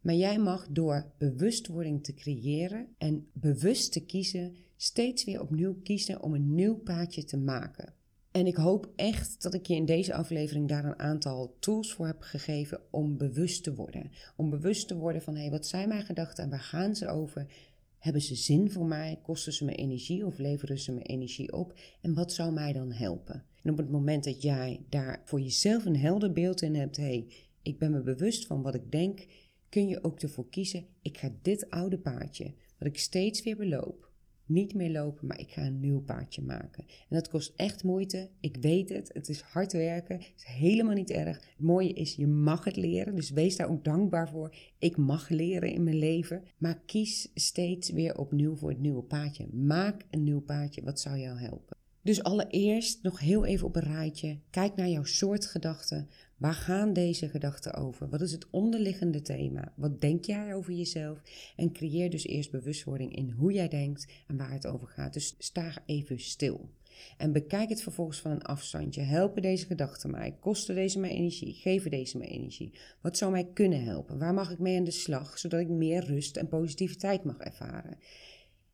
Maar 0.00 0.14
jij 0.14 0.38
mag 0.38 0.66
door 0.70 1.12
bewustwording 1.18 2.04
te 2.04 2.14
creëren 2.14 2.86
en 2.98 3.26
bewust 3.32 3.92
te 3.92 4.04
kiezen, 4.04 4.56
steeds 4.76 5.24
weer 5.24 5.40
opnieuw 5.40 5.74
kiezen 5.82 6.22
om 6.22 6.34
een 6.34 6.54
nieuw 6.54 6.74
paadje 6.76 7.24
te 7.24 7.36
maken. 7.36 7.98
En 8.30 8.46
ik 8.46 8.56
hoop 8.56 8.92
echt 8.96 9.42
dat 9.42 9.54
ik 9.54 9.66
je 9.66 9.74
in 9.74 9.84
deze 9.84 10.14
aflevering 10.14 10.68
daar 10.68 10.84
een 10.84 10.98
aantal 10.98 11.56
tools 11.58 11.92
voor 11.92 12.06
heb 12.06 12.20
gegeven 12.20 12.80
om 12.90 13.16
bewust 13.16 13.64
te 13.64 13.74
worden. 13.74 14.10
Om 14.36 14.50
bewust 14.50 14.88
te 14.88 14.96
worden 14.96 15.22
van 15.22 15.34
hé, 15.34 15.40
hey, 15.40 15.50
wat 15.50 15.66
zijn 15.66 15.88
mijn 15.88 16.04
gedachten 16.04 16.44
en 16.44 16.50
waar 16.50 16.60
gaan 16.60 16.96
ze 16.96 17.08
over? 17.08 17.46
Hebben 17.98 18.22
ze 18.22 18.34
zin 18.34 18.70
voor 18.70 18.86
mij? 18.86 19.18
Kosten 19.22 19.52
ze 19.52 19.64
me 19.64 19.74
energie 19.74 20.26
of 20.26 20.38
leveren 20.38 20.78
ze 20.78 20.92
me 20.92 21.02
energie 21.02 21.52
op? 21.52 21.78
En 22.00 22.14
wat 22.14 22.32
zou 22.32 22.52
mij 22.52 22.72
dan 22.72 22.92
helpen? 22.92 23.44
En 23.62 23.70
op 23.70 23.76
het 23.76 23.90
moment 23.90 24.24
dat 24.24 24.42
jij 24.42 24.84
daar 24.88 25.22
voor 25.24 25.40
jezelf 25.40 25.84
een 25.84 25.96
helder 25.96 26.32
beeld 26.32 26.62
in 26.62 26.74
hebt, 26.74 26.96
hé, 26.96 27.02
hey, 27.02 27.26
ik 27.62 27.78
ben 27.78 27.90
me 27.90 28.02
bewust 28.02 28.46
van 28.46 28.62
wat 28.62 28.74
ik 28.74 28.92
denk, 28.92 29.26
kun 29.68 29.88
je 29.88 30.04
ook 30.04 30.20
ervoor 30.20 30.48
kiezen, 30.48 30.86
ik 31.02 31.18
ga 31.18 31.30
dit 31.42 31.70
oude 31.70 31.98
paardje, 31.98 32.54
wat 32.78 32.88
ik 32.88 32.98
steeds 32.98 33.42
weer 33.42 33.56
beloop, 33.56 34.09
niet 34.50 34.74
meer 34.74 34.90
lopen, 34.90 35.26
maar 35.26 35.40
ik 35.40 35.50
ga 35.50 35.62
een 35.62 35.80
nieuw 35.80 36.00
paardje 36.00 36.42
maken. 36.42 36.84
En 36.86 37.16
dat 37.16 37.28
kost 37.28 37.52
echt 37.56 37.84
moeite. 37.84 38.30
Ik 38.40 38.56
weet 38.60 38.88
het. 38.88 39.10
Het 39.12 39.28
is 39.28 39.40
hard 39.40 39.72
werken. 39.72 40.16
Het 40.16 40.32
is 40.36 40.44
helemaal 40.44 40.94
niet 40.94 41.10
erg. 41.10 41.36
Het 41.36 41.66
mooie 41.66 41.92
is, 41.92 42.14
je 42.14 42.26
mag 42.26 42.64
het 42.64 42.76
leren. 42.76 43.14
Dus 43.14 43.30
wees 43.30 43.56
daar 43.56 43.70
ook 43.70 43.84
dankbaar 43.84 44.28
voor. 44.28 44.56
Ik 44.78 44.96
mag 44.96 45.28
leren 45.28 45.72
in 45.72 45.84
mijn 45.84 45.98
leven. 45.98 46.42
Maar 46.58 46.80
kies 46.86 47.30
steeds 47.34 47.90
weer 47.90 48.18
opnieuw 48.18 48.56
voor 48.56 48.70
het 48.70 48.80
nieuwe 48.80 49.02
paadje. 49.02 49.46
Maak 49.52 50.04
een 50.10 50.24
nieuw 50.24 50.40
paadje. 50.40 50.82
Wat 50.82 51.00
zou 51.00 51.18
jou 51.18 51.38
helpen? 51.38 51.79
Dus 52.02 52.22
allereerst 52.22 53.02
nog 53.02 53.20
heel 53.20 53.44
even 53.44 53.66
op 53.66 53.76
een 53.76 53.82
rijtje. 53.82 54.38
Kijk 54.50 54.76
naar 54.76 54.88
jouw 54.88 55.04
soort 55.04 55.46
gedachten. 55.46 56.08
Waar 56.36 56.54
gaan 56.54 56.92
deze 56.92 57.28
gedachten 57.28 57.74
over? 57.74 58.08
Wat 58.08 58.20
is 58.20 58.32
het 58.32 58.50
onderliggende 58.50 59.22
thema? 59.22 59.72
Wat 59.76 60.00
denk 60.00 60.24
jij 60.24 60.54
over 60.54 60.72
jezelf? 60.72 61.22
En 61.56 61.72
creëer 61.72 62.10
dus 62.10 62.26
eerst 62.26 62.50
bewustwording 62.50 63.16
in 63.16 63.30
hoe 63.30 63.52
jij 63.52 63.68
denkt 63.68 64.06
en 64.26 64.36
waar 64.36 64.52
het 64.52 64.66
over 64.66 64.88
gaat. 64.88 65.12
Dus 65.12 65.34
sta 65.38 65.72
even 65.86 66.20
stil. 66.20 66.70
En 67.16 67.32
bekijk 67.32 67.68
het 67.68 67.82
vervolgens 67.82 68.20
van 68.20 68.30
een 68.30 68.42
afstandje. 68.42 69.02
Helpen 69.02 69.42
deze 69.42 69.66
gedachten 69.66 70.10
mij? 70.10 70.36
Kosten 70.40 70.74
deze 70.74 70.98
mij 70.98 71.10
energie? 71.10 71.54
Geven 71.54 71.90
deze 71.90 72.18
mij 72.18 72.28
energie? 72.28 72.72
Wat 73.00 73.16
zou 73.16 73.30
mij 73.30 73.48
kunnen 73.54 73.84
helpen? 73.84 74.18
Waar 74.18 74.34
mag 74.34 74.50
ik 74.50 74.58
mee 74.58 74.78
aan 74.78 74.84
de 74.84 74.90
slag, 74.90 75.38
zodat 75.38 75.60
ik 75.60 75.68
meer 75.68 76.04
rust 76.04 76.36
en 76.36 76.48
positiviteit 76.48 77.24
mag 77.24 77.38
ervaren? 77.38 77.98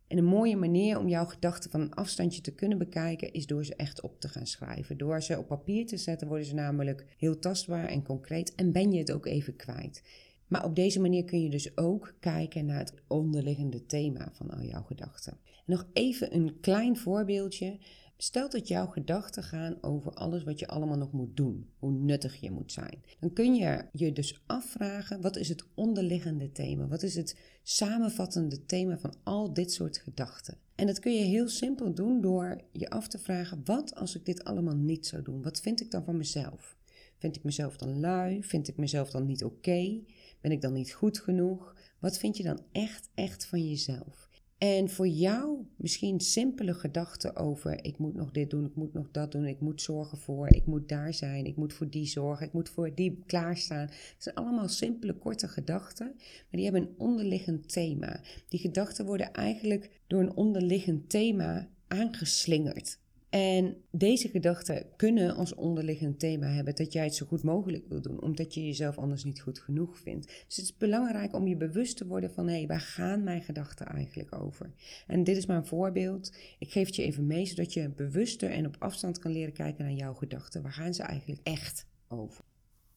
En 0.09 0.19
een 0.19 0.25
mooie 0.25 0.57
manier 0.57 0.99
om 0.99 1.09
jouw 1.09 1.25
gedachten 1.25 1.71
van 1.71 1.81
een 1.81 1.95
afstandje 1.95 2.41
te 2.41 2.55
kunnen 2.55 2.79
bekijken 2.79 3.33
is 3.33 3.47
door 3.47 3.65
ze 3.65 3.75
echt 3.77 4.01
op 4.01 4.21
te 4.21 4.29
gaan 4.29 4.47
schrijven. 4.47 4.99
Door 4.99 5.23
ze 5.23 5.39
op 5.39 5.47
papier 5.47 5.87
te 5.87 5.97
zetten 5.97 6.29
worden 6.29 6.47
ze 6.47 6.55
namelijk 6.55 7.07
heel 7.19 7.39
tastbaar 7.39 7.89
en 7.89 8.03
concreet 8.03 8.55
en 8.55 8.73
ben 8.73 8.93
je 8.93 8.99
het 8.99 9.13
ook 9.13 9.27
even 9.27 9.57
kwijt. 9.57 10.03
Maar 10.47 10.65
op 10.65 10.75
deze 10.75 11.01
manier 11.01 11.25
kun 11.25 11.43
je 11.43 11.51
dus 11.51 11.77
ook 11.77 12.15
kijken 12.21 12.67
naar 12.67 12.79
het 12.79 12.95
onderliggende 13.07 13.87
thema 13.87 14.31
van 14.33 14.51
al 14.51 14.63
jouw 14.63 14.83
gedachten. 14.83 15.39
nog 15.67 15.87
even 15.93 16.35
een 16.35 16.61
klein 16.61 16.97
voorbeeldje. 16.97 17.79
Stel 18.19 18.51
dat 18.51 18.69
jouw 18.69 18.87
gedachten 18.87 19.43
gaan 19.43 19.83
over 19.83 20.13
alles 20.13 20.45
wat 20.45 20.59
je 20.59 20.69
allemaal 20.69 20.97
nog 20.97 21.13
moet 21.13 21.37
doen, 21.37 21.71
hoe 21.79 21.91
nuttig 21.91 22.37
je 22.41 22.51
moet 22.51 22.73
zijn. 22.73 23.03
Dan 23.21 23.33
kun 23.33 23.55
je 23.55 23.85
je 23.93 24.13
dus 24.13 24.43
afvragen, 24.47 25.21
wat 25.21 25.37
is 25.37 25.49
het 25.49 25.65
onderliggende 25.75 26.53
thema? 26.53 26.89
Wat 26.89 27.03
is 27.03 27.15
het 27.15 27.37
samenvattende 27.63 28.67
thema 28.67 28.99
van 28.99 29.15
al 29.23 29.53
dit 29.53 29.73
soort 29.73 29.99
gedachten? 29.99 30.59
En 30.75 30.87
dat 30.87 30.99
kun 30.99 31.13
je 31.13 31.25
heel 31.25 31.49
simpel 31.49 31.95
doen 31.95 32.21
door 32.21 32.61
je 32.73 32.91
af 32.91 33.09
te 33.09 33.19
vragen, 33.19 33.61
wat 33.65 33.95
als 33.95 34.17
ik 34.17 34.25
dit 34.25 34.45
allemaal 34.45 34.77
niet 34.77 35.07
zou 35.07 35.23
doen? 35.23 35.43
Wat 35.43 35.61
vind 35.61 35.81
ik 35.81 35.91
dan 35.91 36.05
van 36.05 36.17
mezelf? 36.17 36.77
Vind 37.19 37.37
ik 37.37 37.45
mezelf 37.45 37.77
dan 37.77 38.01
lui? 38.01 38.43
Vind 38.43 38.69
ik 38.69 38.77
mezelf 38.77 39.11
dan 39.11 39.27
niet 39.27 39.45
oké? 39.45 40.01
Ben 40.41 40.51
ik 40.53 40.61
dan 40.61 40.73
niet 40.73 40.93
goed 40.93 41.19
genoeg? 41.19 41.75
Wat 41.99 42.19
vind 42.19 42.37
je 42.37 42.43
dan 42.43 42.61
echt, 42.73 43.09
echt 43.15 43.47
van 43.47 43.69
jezelf? 43.69 44.26
En 44.59 44.89
voor 44.89 45.09
jou 45.09 45.67
misschien 45.77 46.21
simpele 46.21 46.75
gedachten 46.75 47.37
over: 47.37 47.85
ik 47.85 47.99
moet 47.99 48.15
nog 48.15 48.31
dit 48.31 48.51
doen, 48.51 48.65
ik 48.65 48.75
moet 48.75 48.93
nog 48.93 49.11
dat 49.11 49.33
doen, 49.33 49.47
ik 49.47 49.61
moet 49.61 49.83
zorgen 49.83 50.19
voor, 50.19 50.49
ik 50.49 50.67
moet 50.67 50.89
daar 50.89 51.15
zijn, 51.15 51.45
ik 51.45 51.57
moet 51.57 51.73
voor 51.73 51.91
die 51.91 52.07
zorgen, 52.07 52.47
ik 52.47 52.53
moet 52.53 52.69
voor 52.69 52.95
die 52.95 53.23
klaarstaan. 53.27 53.87
Het 53.87 54.15
zijn 54.19 54.35
allemaal 54.35 54.69
simpele, 54.69 55.15
korte 55.15 55.49
gedachten, 55.49 56.13
maar 56.17 56.47
die 56.51 56.65
hebben 56.65 56.83
een 56.83 56.95
onderliggend 56.99 57.73
thema. 57.73 58.21
Die 58.49 58.61
gedachten 58.61 59.07
worden 59.07 59.33
eigenlijk 59.33 60.01
door 60.07 60.21
een 60.21 60.37
onderliggend 60.37 61.09
thema 61.11 61.69
aangeslingerd. 61.89 62.99
En 63.37 63.77
deze 63.91 64.29
gedachten 64.29 64.87
kunnen 64.97 65.35
als 65.35 65.55
onderliggend 65.55 66.19
thema 66.19 66.47
hebben 66.47 66.75
dat 66.75 66.93
jij 66.93 67.05
het 67.05 67.15
zo 67.15 67.27
goed 67.27 67.43
mogelijk 67.43 67.89
wil 67.89 68.03
doen, 68.03 68.23
omdat 68.23 68.55
je 68.55 68.65
jezelf 68.65 68.99
anders 68.99 69.25
niet 69.25 69.41
goed 69.41 69.59
genoeg 69.59 69.99
vindt. 69.99 70.27
Dus 70.27 70.57
het 70.57 70.65
is 70.65 70.77
belangrijk 70.77 71.35
om 71.35 71.47
je 71.47 71.57
bewust 71.57 71.97
te 71.97 72.07
worden 72.07 72.31
van 72.31 72.47
hé, 72.47 72.57
hey, 72.57 72.67
waar 72.67 72.81
gaan 72.81 73.25
mijn 73.25 73.43
gedachten 73.43 73.87
eigenlijk 73.87 74.35
over? 74.43 74.73
En 75.07 75.25
dit 75.25 75.37
is 75.37 75.47
maar 75.47 75.57
een 75.57 75.67
voorbeeld. 75.67 76.33
Ik 76.59 76.73
geef 76.73 76.87
het 76.87 76.97
je 76.97 77.03
even 77.03 77.27
mee, 77.27 77.47
zodat 77.47 77.73
je 77.73 77.89
bewuster 77.89 78.51
en 78.51 78.67
op 78.67 78.77
afstand 78.79 79.19
kan 79.19 79.33
leren 79.33 79.53
kijken 79.53 79.85
naar 79.85 79.95
jouw 79.95 80.15
gedachten. 80.15 80.63
Waar 80.63 80.73
gaan 80.73 80.95
ze 80.95 81.03
eigenlijk 81.03 81.41
echt 81.43 81.87
over? 82.09 82.45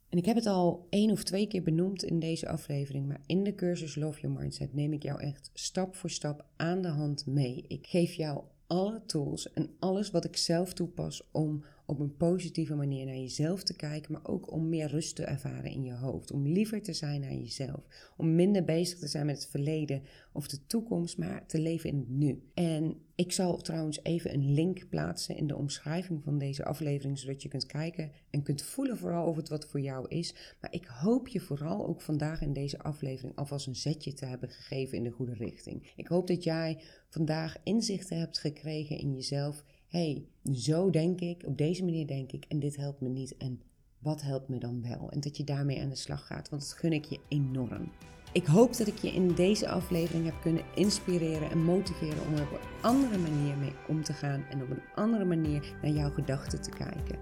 En 0.09 0.17
ik 0.17 0.25
heb 0.25 0.35
het 0.35 0.45
al 0.45 0.87
één 0.89 1.11
of 1.11 1.23
twee 1.23 1.47
keer 1.47 1.63
benoemd 1.63 2.03
in 2.03 2.19
deze 2.19 2.47
aflevering, 2.47 3.07
maar 3.07 3.21
in 3.25 3.43
de 3.43 3.55
cursus 3.55 3.95
Love 3.95 4.21
Your 4.21 4.39
Mindset 4.39 4.73
neem 4.73 4.93
ik 4.93 5.03
jou 5.03 5.21
echt 5.21 5.49
stap 5.53 5.95
voor 5.95 6.09
stap 6.09 6.45
aan 6.55 6.81
de 6.81 6.87
hand 6.87 7.25
mee. 7.25 7.65
Ik 7.67 7.87
geef 7.87 8.13
jou 8.13 8.43
alle 8.69 9.01
tools 9.05 9.53
en 9.53 9.75
alles 9.79 10.11
wat 10.11 10.25
ik 10.25 10.37
zelf 10.37 10.73
toepas 10.73 11.29
om 11.31 11.63
op 11.89 11.99
een 11.99 12.17
positieve 12.17 12.75
manier 12.75 13.05
naar 13.05 13.15
jezelf 13.15 13.63
te 13.63 13.75
kijken, 13.75 14.11
maar 14.11 14.27
ook 14.27 14.51
om 14.51 14.69
meer 14.69 14.87
rust 14.87 15.15
te 15.15 15.23
ervaren 15.23 15.71
in 15.71 15.83
je 15.83 15.93
hoofd. 15.93 16.31
Om 16.31 16.47
liever 16.47 16.81
te 16.81 16.93
zijn 16.93 17.21
naar 17.21 17.33
jezelf. 17.33 18.13
Om 18.17 18.35
minder 18.35 18.63
bezig 18.63 18.99
te 18.99 19.07
zijn 19.07 19.25
met 19.25 19.35
het 19.35 19.47
verleden 19.47 20.01
of 20.33 20.47
de 20.47 20.65
toekomst, 20.65 21.17
maar 21.17 21.45
te 21.45 21.59
leven 21.59 21.89
in 21.89 21.97
het 21.97 22.09
nu. 22.09 22.43
En 22.53 22.97
ik 23.15 23.31
zal 23.31 23.57
trouwens 23.57 24.03
even 24.03 24.33
een 24.33 24.53
link 24.53 24.89
plaatsen 24.89 25.37
in 25.37 25.47
de 25.47 25.55
omschrijving 25.55 26.23
van 26.23 26.37
deze 26.37 26.65
aflevering, 26.65 27.19
zodat 27.19 27.41
je 27.41 27.49
kunt 27.49 27.65
kijken 27.65 28.11
en 28.29 28.43
kunt 28.43 28.61
voelen 28.61 28.97
vooral 28.97 29.27
of 29.27 29.35
het 29.35 29.49
wat 29.49 29.65
voor 29.65 29.79
jou 29.79 30.07
is. 30.07 30.55
Maar 30.61 30.73
ik 30.73 30.85
hoop 30.85 31.27
je 31.27 31.39
vooral 31.39 31.87
ook 31.87 32.01
vandaag 32.01 32.41
in 32.41 32.53
deze 32.53 32.79
aflevering 32.79 33.35
alvast 33.35 33.67
een 33.67 33.75
zetje 33.75 34.13
te 34.13 34.25
hebben 34.25 34.49
gegeven 34.49 34.97
in 34.97 35.03
de 35.03 35.09
goede 35.09 35.33
richting. 35.33 35.91
Ik 35.95 36.07
hoop 36.07 36.27
dat 36.27 36.43
jij 36.43 36.81
vandaag 37.09 37.57
inzichten 37.63 38.17
hebt 38.17 38.37
gekregen 38.37 38.97
in 38.97 39.13
jezelf. 39.13 39.63
Hey, 39.89 40.25
zo 40.53 40.89
denk 40.89 41.19
ik, 41.19 41.43
op 41.45 41.57
deze 41.57 41.83
manier 41.83 42.07
denk 42.07 42.31
ik 42.31 42.45
en 42.47 42.59
dit 42.59 42.75
helpt 42.75 43.01
me 43.01 43.09
niet. 43.09 43.37
En 43.37 43.61
wat 43.99 44.21
helpt 44.21 44.49
me 44.49 44.57
dan 44.57 44.81
wel? 44.81 45.11
En 45.11 45.19
dat 45.19 45.37
je 45.37 45.43
daarmee 45.43 45.81
aan 45.81 45.89
de 45.89 45.95
slag 45.95 46.27
gaat, 46.27 46.49
want 46.49 46.61
dat 46.61 46.73
gun 46.73 46.93
ik 46.93 47.05
je 47.05 47.19
enorm. 47.27 47.91
Ik 48.31 48.45
hoop 48.45 48.77
dat 48.77 48.87
ik 48.87 48.97
je 48.97 49.11
in 49.11 49.33
deze 49.33 49.69
aflevering 49.69 50.25
heb 50.25 50.41
kunnen 50.41 50.63
inspireren 50.75 51.49
en 51.49 51.63
motiveren 51.63 52.27
om 52.27 52.33
er 52.33 52.41
op 52.41 52.51
een 52.51 52.81
andere 52.81 53.17
manier 53.17 53.57
mee 53.57 53.73
om 53.87 54.03
te 54.03 54.13
gaan 54.13 54.45
en 54.49 54.61
op 54.61 54.69
een 54.69 54.81
andere 54.95 55.25
manier 55.25 55.75
naar 55.81 55.91
jouw 55.91 56.11
gedachten 56.11 56.61
te 56.61 56.69
kijken. 56.69 57.19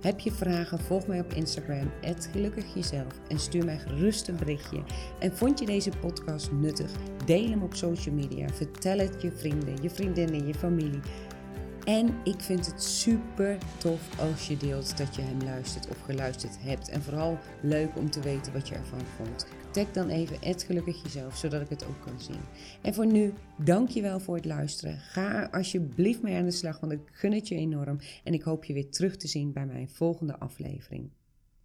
Heb 0.00 0.20
je 0.20 0.32
vragen? 0.32 0.78
Volg 0.78 1.06
mij 1.06 1.20
op 1.20 1.32
Instagram, 1.32 1.90
gelukkigjezelf 2.32 3.20
en 3.28 3.38
stuur 3.38 3.64
mij 3.64 3.78
gerust 3.78 4.28
een 4.28 4.36
berichtje. 4.36 4.82
En 5.18 5.36
vond 5.36 5.58
je 5.58 5.66
deze 5.66 5.90
podcast 6.00 6.52
nuttig? 6.52 6.90
Deel 7.24 7.48
hem 7.48 7.62
op 7.62 7.74
social 7.74 8.14
media. 8.14 8.48
Vertel 8.48 8.98
het 8.98 9.22
je 9.22 9.32
vrienden, 9.32 9.82
je 9.82 9.90
vriendinnen, 9.90 10.46
je 10.46 10.54
familie. 10.54 11.00
En 11.86 12.14
ik 12.24 12.40
vind 12.40 12.66
het 12.66 12.82
super 12.82 13.58
tof 13.78 14.20
als 14.20 14.48
je 14.48 14.56
deelt 14.56 14.98
dat 14.98 15.14
je 15.14 15.22
hem 15.22 15.42
luistert 15.42 15.88
of 15.88 16.00
geluisterd 16.00 16.56
hebt. 16.60 16.88
En 16.88 17.02
vooral 17.02 17.38
leuk 17.62 17.96
om 17.96 18.10
te 18.10 18.20
weten 18.20 18.52
wat 18.52 18.68
je 18.68 18.74
ervan 18.74 19.00
vond. 19.16 19.46
Tag 19.70 19.92
dan 19.92 20.08
even 20.08 20.36
het 20.40 20.62
gelukkig 20.62 21.02
jezelf, 21.02 21.36
zodat 21.36 21.60
ik 21.60 21.68
het 21.68 21.86
ook 21.86 22.00
kan 22.00 22.20
zien. 22.20 22.40
En 22.82 22.94
voor 22.94 23.06
nu, 23.06 23.32
dankjewel 23.56 24.20
voor 24.20 24.34
het 24.34 24.44
luisteren. 24.44 24.98
Ga 24.98 25.48
alsjeblieft 25.52 26.22
mee 26.22 26.36
aan 26.36 26.44
de 26.44 26.50
slag, 26.50 26.80
want 26.80 26.92
ik 26.92 27.00
gun 27.12 27.32
het 27.32 27.48
je 27.48 27.54
enorm. 27.54 27.98
En 28.24 28.34
ik 28.34 28.42
hoop 28.42 28.64
je 28.64 28.72
weer 28.72 28.90
terug 28.90 29.16
te 29.16 29.28
zien 29.28 29.52
bij 29.52 29.66
mijn 29.66 29.88
volgende 29.88 30.38
aflevering. 30.38 31.10